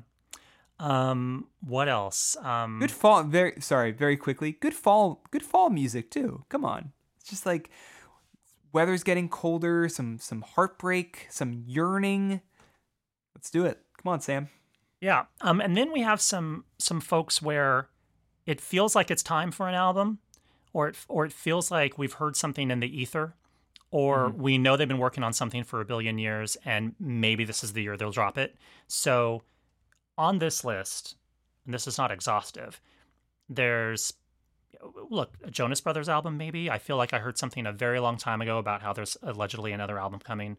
Um, 0.79 1.47
what 1.62 1.88
else? 1.89 2.36
Um, 2.41 2.79
Good 2.79 2.91
fall. 2.91 3.23
Very 3.23 3.55
sorry. 3.60 3.91
Very 3.91 4.17
quickly. 4.17 4.51
Good 4.51 4.73
fall. 4.73 5.23
Good 5.31 5.43
fall 5.43 5.69
music 5.69 6.12
too. 6.12 6.43
Come 6.49 6.65
on. 6.65 6.91
It's 7.19 7.29
just 7.29 7.45
like 7.45 7.69
weather's 8.73 9.03
getting 9.03 9.29
colder. 9.29 9.88
Some 9.89 10.17
some 10.19 10.41
heartbreak. 10.41 11.27
Some 11.29 11.53
yearning. 11.65 12.41
Let's 13.38 13.52
do 13.52 13.65
it. 13.65 13.80
Come 14.02 14.13
on, 14.13 14.19
Sam. 14.19 14.50
Yeah. 15.00 15.26
Um, 15.41 15.62
and 15.62 15.78
then 15.78 15.91
we 15.91 16.02
have 16.02 16.19
some 16.19 16.65
some 16.80 17.00
folks 17.00 17.39
where 17.39 17.88
it 18.47 18.60
feels 18.60 18.95
like 18.95 19.12
it's 19.12 19.21
time 19.21 19.52
for 19.52 19.69
an 19.69 19.76
album, 19.76 20.17
or 20.73 20.88
it 20.88 20.95
or 21.08 21.23
it 21.23 21.32
feels 21.32 21.69
like 21.69 22.00
we've 22.00 22.13
heard 22.13 22.36
something 22.36 22.71
in 22.71 22.80
the 22.80 23.00
ether, 23.00 23.36
or 23.91 24.30
we 24.30 24.58
know 24.58 24.76
they've 24.76 24.88
been 24.88 24.97
working 24.97 25.23
on 25.23 25.34
something 25.34 25.63
for 25.63 25.82
a 25.82 25.86
billion 25.86 26.17
years, 26.17 26.58
and 26.65 26.95
maybe 27.00 27.45
this 27.45 27.63
is 27.63 27.73
the 27.73 27.84
year 27.84 27.95
they'll 27.95 28.10
drop 28.10 28.39
it. 28.39 28.56
So 28.88 29.43
on 30.17 30.39
this 30.39 30.63
list, 30.63 31.15
and 31.65 31.76
this 31.76 31.86
is 31.86 32.00
not 32.00 32.10
exhaustive, 32.10 32.82
there's 33.47 34.13
look, 35.12 35.36
a 35.43 35.52
Jonas 35.52 35.80
Brothers 35.80 36.10
album, 36.10 36.38
maybe. 36.38 36.71
I 36.71 36.80
feel 36.80 36.97
like 36.97 37.13
I 37.13 37.19
heard 37.19 37.38
something 37.38 37.67
a 37.67 37.71
very 37.71 38.00
long 38.00 38.17
time 38.17 38.41
ago 38.41 38.58
about 38.58 38.82
how 38.82 38.93
there's 38.93 39.15
allegedly 39.21 39.73
another 39.73 40.00
album 40.00 40.21
coming. 40.21 40.58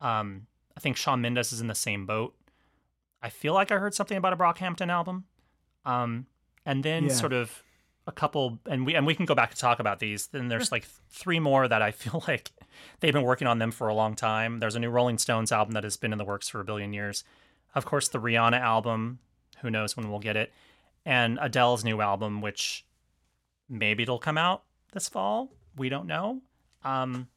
Um, 0.00 0.46
I 0.76 0.80
think 0.80 0.96
Shawn 0.96 1.20
Mendes 1.20 1.52
is 1.52 1.60
in 1.60 1.68
the 1.68 1.74
same 1.74 2.06
boat. 2.06 2.34
I 3.22 3.30
feel 3.30 3.54
like 3.54 3.70
I 3.72 3.78
heard 3.78 3.94
something 3.94 4.16
about 4.16 4.32
a 4.32 4.36
Brockhampton 4.36 4.88
album. 4.90 5.24
Um, 5.84 6.26
and 6.64 6.84
then 6.84 7.04
Yeah. 7.04 7.12
sort 7.14 7.32
of 7.32 7.62
a 8.06 8.12
couple, 8.12 8.58
and 8.66 8.84
we 8.86 8.94
and 8.94 9.06
we 9.06 9.14
can 9.14 9.24
go 9.26 9.34
back 9.34 9.50
and 9.50 9.58
talk 9.58 9.78
about 9.80 9.98
these. 9.98 10.28
Then 10.28 10.48
there's 10.48 10.70
like 10.70 10.84
three 11.10 11.40
more 11.40 11.66
that 11.66 11.82
I 11.82 11.90
feel 12.02 12.22
like 12.28 12.50
they've 13.00 13.12
been 13.12 13.22
working 13.24 13.46
on 13.48 13.58
them 13.58 13.70
for 13.70 13.88
a 13.88 13.94
long 13.94 14.14
time. 14.14 14.58
There's 14.60 14.74
a 14.76 14.80
new 14.80 14.90
Rolling 14.90 15.18
Stones 15.18 15.50
album 15.50 15.72
that 15.74 15.84
has 15.84 15.96
been 15.96 16.12
in 16.12 16.18
the 16.18 16.24
works 16.24 16.48
for 16.48 16.60
a 16.60 16.64
billion 16.64 16.92
years. 16.92 17.24
Of 17.74 17.84
course, 17.84 18.08
the 18.08 18.20
Rihanna 18.20 18.60
album. 18.60 19.18
Who 19.62 19.70
knows 19.70 19.96
when 19.96 20.10
we'll 20.10 20.20
get 20.20 20.36
it? 20.36 20.52
And 21.04 21.38
Adele's 21.40 21.84
new 21.84 22.00
album, 22.00 22.40
which 22.42 22.84
maybe 23.68 24.02
it'll 24.02 24.18
come 24.18 24.36
out 24.38 24.64
this 24.92 25.08
fall. 25.08 25.50
We 25.76 25.88
don't 25.88 26.06
know. 26.06 26.42
Um, 26.84 27.28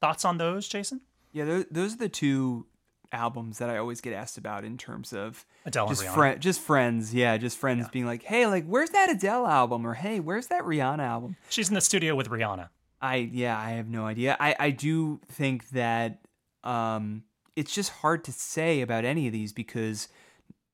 thoughts 0.00 0.24
on 0.24 0.38
those, 0.38 0.68
Jason? 0.68 1.00
Yeah, 1.32 1.62
those 1.70 1.94
are 1.94 1.98
the 1.98 2.08
two 2.08 2.66
albums 3.12 3.58
that 3.58 3.70
I 3.70 3.78
always 3.78 4.00
get 4.00 4.12
asked 4.12 4.38
about 4.38 4.64
in 4.64 4.78
terms 4.78 5.12
of 5.12 5.44
Adele 5.64 5.88
just 5.88 6.06
fri- 6.06 6.38
just 6.38 6.60
friends. 6.60 7.14
Yeah, 7.14 7.36
just 7.36 7.58
friends 7.58 7.88
being 7.88 8.06
like, 8.06 8.22
"Hey, 8.22 8.46
like, 8.46 8.66
where's 8.66 8.90
that 8.90 9.10
Adele 9.10 9.46
album?" 9.46 9.86
or 9.86 9.94
"Hey, 9.94 10.20
where's 10.20 10.48
that 10.48 10.62
Rihanna 10.62 11.00
album?" 11.00 11.36
She's 11.48 11.68
in 11.68 11.74
the 11.74 11.80
studio 11.80 12.14
with 12.14 12.28
Rihanna. 12.28 12.68
I 13.00 13.16
yeah, 13.16 13.58
I 13.58 13.70
have 13.70 13.88
no 13.88 14.06
idea. 14.06 14.36
I 14.38 14.54
I 14.58 14.70
do 14.70 15.20
think 15.28 15.70
that 15.70 16.20
um 16.64 17.24
it's 17.56 17.74
just 17.74 17.90
hard 17.90 18.24
to 18.24 18.32
say 18.32 18.80
about 18.80 19.04
any 19.04 19.26
of 19.26 19.32
these 19.32 19.52
because 19.52 20.08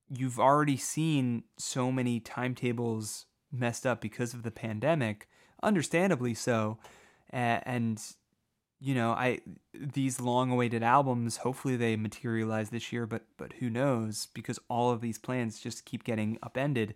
you've 0.08 0.38
already 0.38 0.76
seen 0.76 1.44
so 1.58 1.90
many 1.90 2.20
timetables 2.20 3.26
messed 3.50 3.86
up 3.86 4.00
because 4.00 4.34
of 4.34 4.42
the 4.42 4.50
pandemic, 4.50 5.28
understandably 5.62 6.34
so. 6.34 6.78
And 7.30 8.00
you 8.80 8.94
know, 8.94 9.12
I 9.12 9.40
these 9.74 10.20
long-awaited 10.20 10.82
albums, 10.82 11.38
hopefully 11.38 11.76
they 11.76 11.96
materialize 11.96 12.70
this 12.70 12.92
year, 12.92 13.06
but 13.06 13.22
but 13.36 13.54
who 13.54 13.70
knows 13.70 14.26
because 14.34 14.58
all 14.68 14.90
of 14.90 15.00
these 15.00 15.18
plans 15.18 15.60
just 15.60 15.84
keep 15.84 16.04
getting 16.04 16.38
upended. 16.42 16.94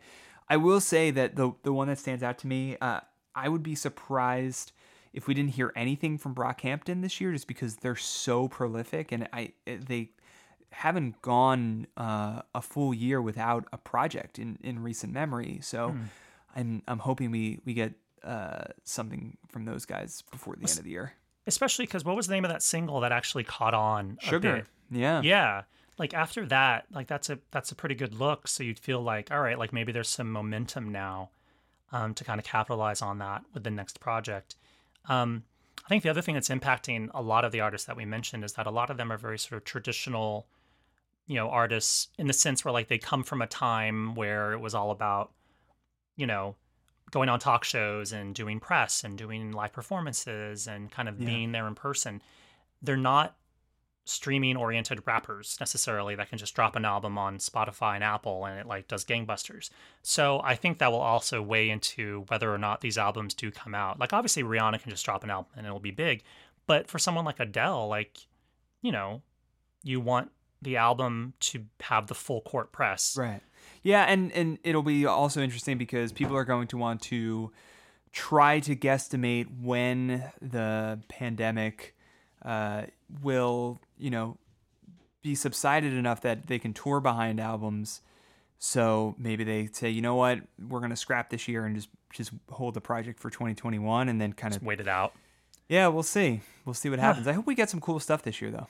I 0.49 0.57
will 0.57 0.81
say 0.81 1.11
that 1.11 1.37
the 1.37 1.53
the 1.63 1.73
one 1.73 1.89
that 1.89 1.99
stands 1.99 2.23
out 2.23 2.39
to 2.39 2.47
me, 2.47 2.77
uh, 2.81 3.01
I 3.35 3.49
would 3.49 3.63
be 3.63 3.75
surprised 3.75 4.73
if 5.13 5.27
we 5.27 5.35
didn't 5.35 5.51
hear 5.51 5.73
anything 5.75 6.19
from 6.19 6.35
Brockhampton 6.35 7.03
this 7.03 7.21
year, 7.21 7.33
just 7.33 7.49
because 7.49 7.77
they're 7.77 7.97
so 7.97 8.49
prolific 8.49 9.11
and 9.13 9.29
I 9.33 9.53
they 9.65 10.11
haven't 10.73 11.21
gone 11.23 11.87
uh, 11.97 12.43
a 12.55 12.63
full 12.63 12.95
year 12.95 13.21
without 13.21 13.67
a 13.73 13.79
project 13.79 14.39
in, 14.39 14.59
in 14.63 14.83
recent 14.83 15.13
memory. 15.13 15.61
So 15.63 15.89
I'm 16.55 16.83
I'm 16.87 16.99
hoping 16.99 17.31
we 17.31 17.61
we 17.65 17.75
get 17.75 17.95
uh, 18.23 18.65
something 18.85 19.37
from 19.49 19.65
those 19.65 19.87
guys 19.87 20.23
before 20.31 20.55
the 20.55 20.61
end 20.61 20.79
of 20.79 20.85
the 20.85 20.91
year. 20.91 21.15
Especially 21.47 21.87
because 21.87 22.05
what 22.05 22.17
was 22.17 22.27
the 22.27 22.35
name 22.35 22.45
of 22.45 22.51
that 22.51 22.63
single 22.63 23.01
that 23.01 23.13
actually 23.13 23.45
caught 23.45 23.75
on? 23.75 24.19
Sugar, 24.21 24.67
yeah, 24.91 25.21
Yeah. 25.23 25.63
Like 25.99 26.15
after 26.15 26.47
that, 26.47 26.87
like 26.91 27.09
that's 27.09 27.29
a 27.29 27.39
that's 27.51 27.73
a 27.73 27.75
pretty 27.75 27.95
good 27.95 28.15
look. 28.15 28.49
So 28.49 28.63
you'd 28.63 28.79
feel 28.79 29.03
like, 29.03 29.31
all 29.31 29.41
right, 29.41 29.59
like 29.59 29.73
maybe 29.73 29.93
there's 29.93 30.09
some 30.09 30.33
momentum 30.33 30.91
now 30.91 31.31
um, 31.93 32.15
to 32.15 32.25
kind 32.25 32.39
of 32.39 32.47
capitalize 32.47 33.03
on 33.03 33.19
that 33.19 33.43
with 33.53 33.65
the 33.65 33.71
next 33.71 34.01
project. 34.01 34.57
Um, 35.09 35.45
I 35.85 35.89
think 35.89 36.03
the 36.03 36.09
other 36.09 36.23
thing 36.23 36.35
that's 36.35 36.49
impacting 36.49 37.11
a 37.13 37.23
lot 37.23 37.45
of 37.45 37.53
the 37.53 37.61
artists 37.61 37.87
that 37.87 37.97
we 37.97 38.05
mentioned 38.05 38.45
is 38.45 38.53
that 38.55 38.67
a 38.67 38.71
lot 38.71 38.91
of 38.91 38.97
them 38.97 39.11
are 39.11 39.17
very 39.17 39.39
sort 39.39 39.59
of 39.61 39.65
traditional, 39.65 40.47
you 41.27 41.35
know, 41.35 41.51
artists 41.51 42.09
in 42.19 42.27
the 42.27 42.33
sense 42.33 42.65
where 42.65 42.73
like 42.73 42.89
they 42.89 42.99
come 42.99 43.23
from 43.23 43.43
a 43.43 43.47
time 43.47 44.15
where 44.15 44.53
it 44.53 44.61
was 44.61 44.75
all 44.75 44.91
about, 44.91 45.33
you 46.17 46.27
know, 46.27 46.55
going 47.11 47.29
on 47.29 47.39
talk 47.41 47.65
shows 47.65 48.13
and 48.13 48.35
doing 48.35 48.61
press 48.61 49.03
and 49.05 49.17
doing 49.19 49.53
live 49.53 49.73
performances 49.73 50.67
and 50.67 50.91
kind 50.91 51.09
of 51.09 51.19
Yeah. 51.21 51.27
being 51.27 51.53
there 51.53 51.67
in 51.67 51.75
person. 51.75 52.23
They're 52.83 52.97
not 52.97 53.37
streaming 54.05 54.57
oriented 54.57 55.07
rappers 55.07 55.57
necessarily 55.61 56.15
that 56.17 56.29
can 56.29 56.39
just 56.39 56.55
drop 56.55 56.75
an 56.75 56.85
album 56.85 57.17
on 57.19 57.39
Spotify 57.39 57.95
and 57.95 58.03
Apple 58.03 58.45
and 58.45 58.59
it 58.59 58.67
like 58.67 58.89
does 58.89 59.05
gangbusters. 59.05 59.71
So 60.03 60.41
I 60.43 60.57
think 60.57 60.79
that 60.79 60.91
will 60.91 61.01
also 61.01 61.43
weigh 61.43 61.69
into 61.71 62.25
whether 62.29 62.53
or 62.53 62.59
not 62.59 62.81
these 62.81 62.99
albums 62.99 63.35
do 63.35 63.51
come 63.51 63.75
out. 63.75 64.01
Like 64.01 64.13
obviously 64.13 64.43
Rihanna 64.43 64.81
can 64.83 64.91
just 64.91 65.05
drop 65.05 65.23
an 65.23 65.31
album 65.31 65.53
and 65.57 65.67
it'll 65.67 65.79
be 65.81 65.91
big, 65.93 66.23
but 66.67 66.89
for 66.89 66.99
someone 66.99 67.25
like 67.25 67.39
Adele, 67.41 67.87
like 67.89 68.19
you 68.83 68.91
know, 68.91 69.23
you 69.85 70.01
want 70.01 70.33
the 70.63 70.77
album 70.79 71.35
to 71.41 71.67
have 71.81 72.07
the 72.07 72.15
full 72.15 72.41
court 72.41 72.73
press. 72.73 73.17
Right. 73.17 73.43
Yeah, 73.83 74.05
and 74.05 74.31
and 74.33 74.59
it'll 74.63 74.83
be 74.83 75.07
also 75.07 75.41
interesting 75.41 75.79
because 75.79 76.13
people 76.13 76.37
are 76.37 76.45
going 76.45 76.69
to 76.69 76.77
want 76.77 77.01
to 77.03 77.51
try 78.13 78.61
to 78.61 78.77
guesstimate 78.77 79.47
when 79.63 80.25
the 80.43 81.01
pandemic 81.09 81.95
uh, 82.45 82.83
will, 83.23 83.81
you 83.99 84.11
know, 84.11 84.37
be 85.23 85.35
subsided 85.35 85.93
enough 85.93 86.21
that 86.23 86.47
they 86.47 86.59
can 86.59 86.73
tour 86.73 87.01
behind 87.01 87.41
albums. 87.41 88.03
So 88.59 89.15
maybe 89.19 89.45
they 89.45 89.69
say, 89.73 89.89
you 89.91 90.03
know 90.03 90.17
what, 90.17 90.41
we're 90.69 90.81
gonna 90.81 90.97
scrap 90.97 91.31
this 91.31 91.49
year 91.49 91.65
and 91.65 91.75
just 91.75 91.89
just 92.13 92.33
hold 92.51 92.75
the 92.75 92.81
project 92.81 93.21
for 93.21 93.31
2021, 93.31 94.09
and 94.09 94.21
then 94.21 94.33
kind 94.33 94.55
of 94.55 94.63
Wait 94.63 94.81
it 94.81 94.89
out. 94.89 95.15
yeah, 95.69 95.87
we'll 95.89 96.03
see, 96.03 96.41
we'll 96.65 96.75
see 96.75 96.91
what 96.91 96.99
happens. 96.99 97.27
I 97.27 97.33
hope 97.33 97.47
we 97.47 97.55
get 97.55 97.71
some 97.71 97.81
cool 97.81 98.01
stuff 98.01 98.23
this 98.23 98.43
year, 98.43 98.51
though. 98.51 98.67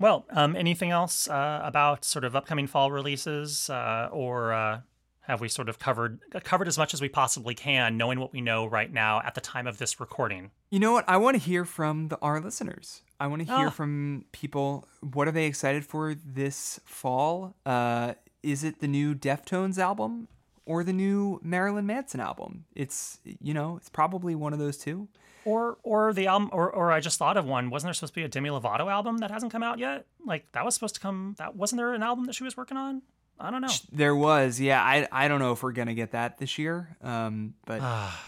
Well, 0.00 0.26
um, 0.30 0.54
anything 0.54 0.90
else 0.90 1.28
uh, 1.28 1.60
about 1.64 2.04
sort 2.04 2.24
of 2.24 2.36
upcoming 2.36 2.66
fall 2.66 2.90
releases, 2.92 3.68
uh, 3.68 4.08
or 4.12 4.52
uh, 4.52 4.80
have 5.22 5.40
we 5.40 5.48
sort 5.48 5.68
of 5.68 5.78
covered 5.78 6.20
covered 6.44 6.68
as 6.68 6.78
much 6.78 6.94
as 6.94 7.00
we 7.00 7.08
possibly 7.08 7.54
can, 7.54 7.96
knowing 7.96 8.20
what 8.20 8.32
we 8.32 8.40
know 8.40 8.64
right 8.66 8.92
now 8.92 9.20
at 9.24 9.34
the 9.34 9.40
time 9.40 9.66
of 9.66 9.78
this 9.78 9.98
recording? 9.98 10.50
You 10.70 10.78
know 10.78 10.92
what? 10.92 11.04
I 11.08 11.16
want 11.16 11.36
to 11.36 11.42
hear 11.42 11.64
from 11.64 12.08
the, 12.08 12.18
our 12.20 12.40
listeners. 12.40 13.02
I 13.18 13.26
want 13.26 13.40
to 13.46 13.52
hear 13.56 13.66
Ah. 13.66 13.70
from 13.70 14.24
people. 14.32 14.86
What 15.00 15.26
are 15.26 15.32
they 15.32 15.46
excited 15.46 15.84
for 15.84 16.14
this 16.14 16.78
fall? 16.84 17.56
Uh, 17.66 18.14
is 18.42 18.62
it 18.62 18.78
the 18.80 18.86
new 18.88 19.14
Deftones 19.16 19.78
album 19.78 20.28
or 20.68 20.84
the 20.84 20.92
new 20.92 21.40
Marilyn 21.42 21.86
Manson 21.86 22.20
album? 22.20 22.64
It's 22.74 23.18
you 23.24 23.54
know, 23.54 23.76
it's 23.76 23.88
probably 23.88 24.34
one 24.34 24.52
of 24.52 24.58
those 24.58 24.76
two. 24.76 25.08
Or 25.44 25.78
or 25.82 26.12
the 26.12 26.26
album, 26.26 26.50
or 26.52 26.70
or 26.70 26.92
I 26.92 27.00
just 27.00 27.18
thought 27.18 27.36
of 27.36 27.46
one. 27.46 27.70
Wasn't 27.70 27.86
there 27.86 27.94
supposed 27.94 28.12
to 28.14 28.20
be 28.20 28.24
a 28.24 28.28
Demi 28.28 28.50
Lovato 28.50 28.90
album 28.90 29.18
that 29.18 29.30
hasn't 29.30 29.50
come 29.50 29.62
out 29.62 29.78
yet? 29.78 30.04
Like 30.24 30.50
that 30.52 30.64
was 30.64 30.74
supposed 30.74 30.94
to 30.96 31.00
come. 31.00 31.34
That 31.38 31.56
wasn't 31.56 31.78
there 31.78 31.94
an 31.94 32.02
album 32.02 32.26
that 32.26 32.34
she 32.34 32.44
was 32.44 32.56
working 32.56 32.76
on? 32.76 33.02
I 33.40 33.50
don't 33.52 33.60
know. 33.62 33.68
There 33.92 34.16
was, 34.16 34.58
yeah. 34.60 34.82
I 34.82 35.06
I 35.12 35.28
don't 35.28 35.38
know 35.38 35.52
if 35.52 35.62
we're 35.62 35.72
gonna 35.72 35.94
get 35.94 36.10
that 36.10 36.38
this 36.38 36.58
year. 36.58 36.96
Um, 37.02 37.54
but 37.66 37.80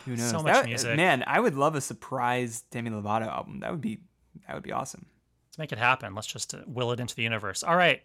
who 0.07 0.16
knows? 0.16 0.33
Ah, 0.33 0.38
so 0.38 0.42
much 0.42 0.53
That- 0.55 0.66
music. 0.66 0.96
man. 0.96 1.24
I 1.26 1.40
would 1.40 1.57
love 1.57 1.74
a 1.74 1.81
surprise 1.81 2.62
Demi 2.70 2.90
Lovato 2.90 3.26
album. 3.26 3.59
That 3.61 3.72
would 3.72 3.81
be 3.83 3.98
that 4.46 4.55
would 4.55 4.62
be 4.62 4.72
awesome. 4.72 5.05
Let's 5.48 5.59
make 5.59 5.72
it 5.72 5.79
happen. 5.79 6.14
Let's 6.14 6.29
just 6.29 6.55
uh, 6.55 6.59
will 6.66 6.92
it 6.92 7.00
into 7.00 7.16
the 7.16 7.22
universe. 7.24 7.62
All 7.64 7.76
right. 7.76 8.03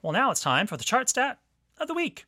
Well, 0.00 0.12
now 0.14 0.30
it's 0.30 0.40
time 0.40 0.66
for 0.66 0.76
the 0.78 0.84
chart 0.84 1.08
stat 1.10 1.38
of 1.78 1.86
the 1.86 1.94
week. 1.94 2.24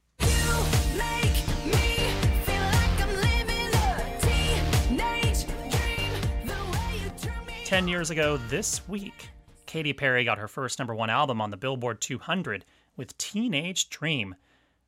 10 7.74 7.88
years 7.88 8.10
ago 8.10 8.36
this 8.36 8.86
week, 8.86 9.30
Katy 9.66 9.92
Perry 9.92 10.22
got 10.22 10.38
her 10.38 10.46
first 10.46 10.78
number 10.78 10.94
one 10.94 11.10
album 11.10 11.40
on 11.40 11.50
the 11.50 11.56
Billboard 11.56 12.00
200 12.00 12.64
with 12.96 13.18
Teenage 13.18 13.90
Dream. 13.90 14.36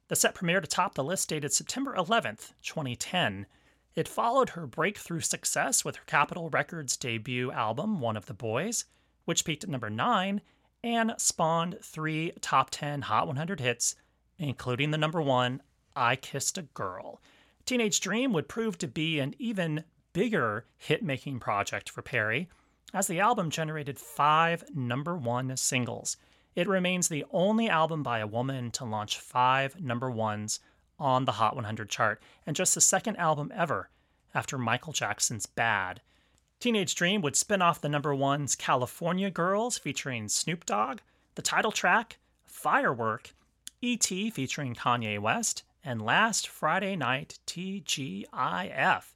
The 0.07 0.15
set 0.15 0.37
premiered 0.37 0.63
atop 0.63 0.95
the 0.95 1.03
list 1.03 1.29
dated 1.29 1.53
September 1.53 1.97
11th, 1.97 2.53
2010. 2.63 3.47
It 3.97 4.07
followed 4.07 4.51
her 4.51 4.69
breakthrough 4.69 5.19
success 5.19 5.85
with 5.85 5.97
her 5.97 6.05
Capitol 6.07 6.49
Records 6.49 6.97
debut 6.97 7.51
album, 7.51 8.01
One 8.01 8.17
of 8.17 8.27
the 8.27 8.35
Boys, 8.35 8.85
which 9.25 9.45
peaked 9.45 9.65
at 9.65 9.71
number 9.71 9.91
9 9.91 10.41
and 10.85 11.13
spawned 11.19 11.79
three 11.83 12.35
top 12.41 12.71
10 12.71 13.03
Hot 13.03 13.27
100 13.27 13.59
hits, 13.59 13.97
including 14.39 14.93
the 14.93 14.99
number 14.99 15.21
one, 15.21 15.61
I 15.97 16.15
Kissed 16.17 16.59
a 16.59 16.63
Girl. 16.63 17.21
Teenage 17.65 18.01
Dream 18.01 18.33
would 18.33 18.49
prove 18.49 18.79
to 18.79 18.87
be 18.87 19.19
an 19.19 19.35
even 19.39 19.85
bigger 20.13 20.67
hit 20.77 21.03
making 21.03 21.41
project 21.41 21.91
for 21.91 22.03
Perry, 22.03 22.49
as 22.95 23.07
the 23.07 23.19
album 23.21 23.51
generated 23.51 23.99
five 23.99 24.65
number 24.75 25.17
one 25.17 25.57
singles. 25.57 26.17
It 26.55 26.69
remains 26.69 27.09
the 27.09 27.25
only 27.33 27.69
album 27.69 28.03
by 28.03 28.21
a 28.21 28.27
woman 28.27 28.71
to 28.73 28.85
launch 28.85 29.19
five 29.19 29.81
number 29.81 30.11
ones 30.11 30.61
on 30.99 31.25
the 31.25 31.33
Hot 31.33 31.55
100 31.55 31.91
chart, 31.91 32.23
and 32.47 32.57
just 32.57 32.75
the 32.75 32.81
second 32.81 33.17
album 33.17 33.53
ever 33.55 33.91
after 34.35 34.57
Michael 34.57 34.93
Jackson's 34.93 35.47
Bad. 35.47 36.01
Teenage 36.61 36.95
Dream 36.95 37.21
would 37.21 37.37
spin 37.37 37.61
off 37.61 37.81
the 37.81 37.89
number 37.89 38.15
ones 38.15 38.55
California 38.55 39.31
Girls 39.31 39.77
featuring 39.77 40.29
Snoop 40.29 40.65
Dogg, 40.65 41.01
the 41.35 41.43
title 41.43 41.73
track, 41.73 42.19
Firework, 42.45 43.35
E.T. 43.83 44.31
featuring 44.31 44.75
Kanye 44.75 45.19
West, 45.19 45.63
and 45.87 46.03
Last 46.03 46.49
Friday 46.49 46.97
Night 46.97 47.39
TGIF. 47.47 49.15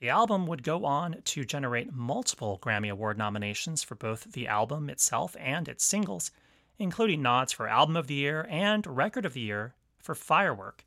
The 0.00 0.10
album 0.10 0.48
would 0.48 0.64
go 0.64 0.84
on 0.84 1.22
to 1.24 1.44
generate 1.44 1.94
multiple 1.94 2.58
Grammy 2.60 2.90
Award 2.90 3.16
nominations 3.16 3.84
for 3.84 3.94
both 3.94 4.32
the 4.32 4.48
album 4.48 4.90
itself 4.90 5.36
and 5.38 5.68
its 5.68 5.84
singles, 5.84 6.32
including 6.76 7.22
nods 7.22 7.52
for 7.52 7.68
Album 7.68 7.96
of 7.96 8.08
the 8.08 8.14
Year 8.14 8.48
and 8.50 8.84
Record 8.84 9.24
of 9.24 9.34
the 9.34 9.40
Year 9.42 9.76
for 10.00 10.16
Firework. 10.16 10.84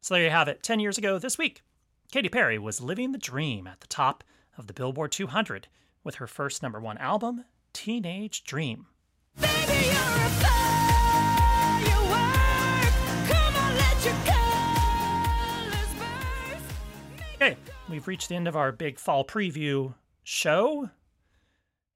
So 0.00 0.14
there 0.14 0.24
you 0.24 0.30
have 0.30 0.48
it. 0.48 0.62
10 0.62 0.80
years 0.80 0.96
ago 0.96 1.18
this 1.18 1.36
week, 1.36 1.60
Katy 2.10 2.30
Perry 2.30 2.58
was 2.58 2.80
living 2.80 3.12
the 3.12 3.18
dream 3.18 3.66
at 3.66 3.80
the 3.80 3.86
top 3.86 4.24
of 4.56 4.66
the 4.66 4.72
Billboard 4.72 5.12
200 5.12 5.68
with 6.02 6.14
her 6.14 6.26
first 6.26 6.62
number 6.62 6.80
one 6.80 6.96
album, 6.96 7.44
Teenage 7.74 8.44
Dream. 8.44 8.86
Baby, 9.38 9.90
Okay, 17.34 17.56
we've 17.88 18.06
reached 18.06 18.28
the 18.28 18.36
end 18.36 18.48
of 18.48 18.56
our 18.56 18.72
big 18.72 18.98
fall 18.98 19.24
preview 19.24 19.94
show. 20.22 20.90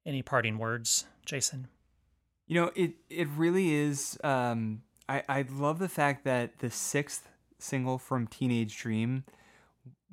Any 0.05 0.21
parting 0.21 0.57
words, 0.57 1.05
Jason? 1.25 1.67
You 2.47 2.55
know, 2.61 2.71
it 2.75 2.93
it 3.09 3.27
really 3.35 3.73
is. 3.73 4.17
Um, 4.23 4.81
I 5.07 5.23
I 5.29 5.45
love 5.49 5.79
the 5.79 5.89
fact 5.89 6.23
that 6.25 6.59
the 6.59 6.69
sixth 6.69 7.29
single 7.57 7.97
from 7.97 8.27
Teenage 8.27 8.77
Dream 8.77 9.23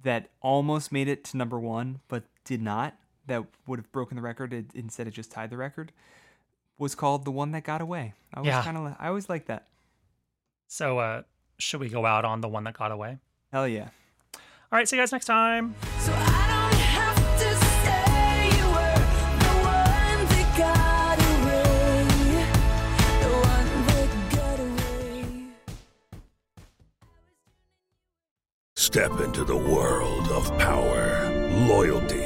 that 0.03 0.29
almost 0.41 0.93
made 0.93 1.09
it 1.09 1.25
to 1.25 1.37
number 1.37 1.59
one, 1.59 2.01
but 2.09 2.25
did 2.45 2.63
not. 2.63 2.97
That 3.27 3.45
would 3.67 3.81
have 3.81 3.91
broken 3.91 4.17
the 4.17 4.23
record. 4.23 4.53
It, 4.53 4.67
instead, 4.75 5.09
it 5.09 5.13
just 5.13 5.33
tied 5.33 5.51
the 5.51 5.57
record. 5.57 5.93
Was 6.79 6.95
called 6.95 7.25
"The 7.25 7.31
One 7.33 7.51
That 7.53 7.65
Got 7.65 7.81
Away." 7.81 8.15
I 8.33 8.41
was 8.41 8.47
Yeah. 8.49 8.63
kind 8.63 8.77
of. 8.77 8.95
I 8.99 9.09
always 9.09 9.29
like 9.29 9.47
that. 9.47 9.67
So, 10.69 10.99
uh, 10.99 11.23
should 11.59 11.81
we 11.81 11.89
go 11.89 12.05
out 12.07 12.25
on 12.25 12.41
the 12.41 12.49
one 12.49 12.65
that 12.65 12.75
got 12.75 12.93
away? 12.93 13.19
Hell 13.53 13.67
yeah. 13.67 13.89
All 14.73 14.79
right, 14.79 14.89
see 14.89 14.97
you 14.97 15.03
guys 15.03 15.13
next 15.13 15.27
time. 15.27 15.77
So 16.01 16.13
I 16.13 16.17
don't 16.17 16.81
have 16.81 17.17
to 17.39 17.55
say 17.85 18.49
you 18.59 18.67
were 18.67 18.99
the 19.45 19.55
one 19.63 20.21
that 20.33 20.49
got 20.59 21.19
away. 21.33 22.03
The 23.23 23.31
one 23.47 23.71
that 23.87 24.11
got 24.35 24.59
away. 24.59 25.25
Step 28.75 29.21
into 29.21 29.45
the 29.45 29.57
world 29.57 30.29
of 30.31 30.51
power, 30.59 31.31
loyalty, 31.69 32.26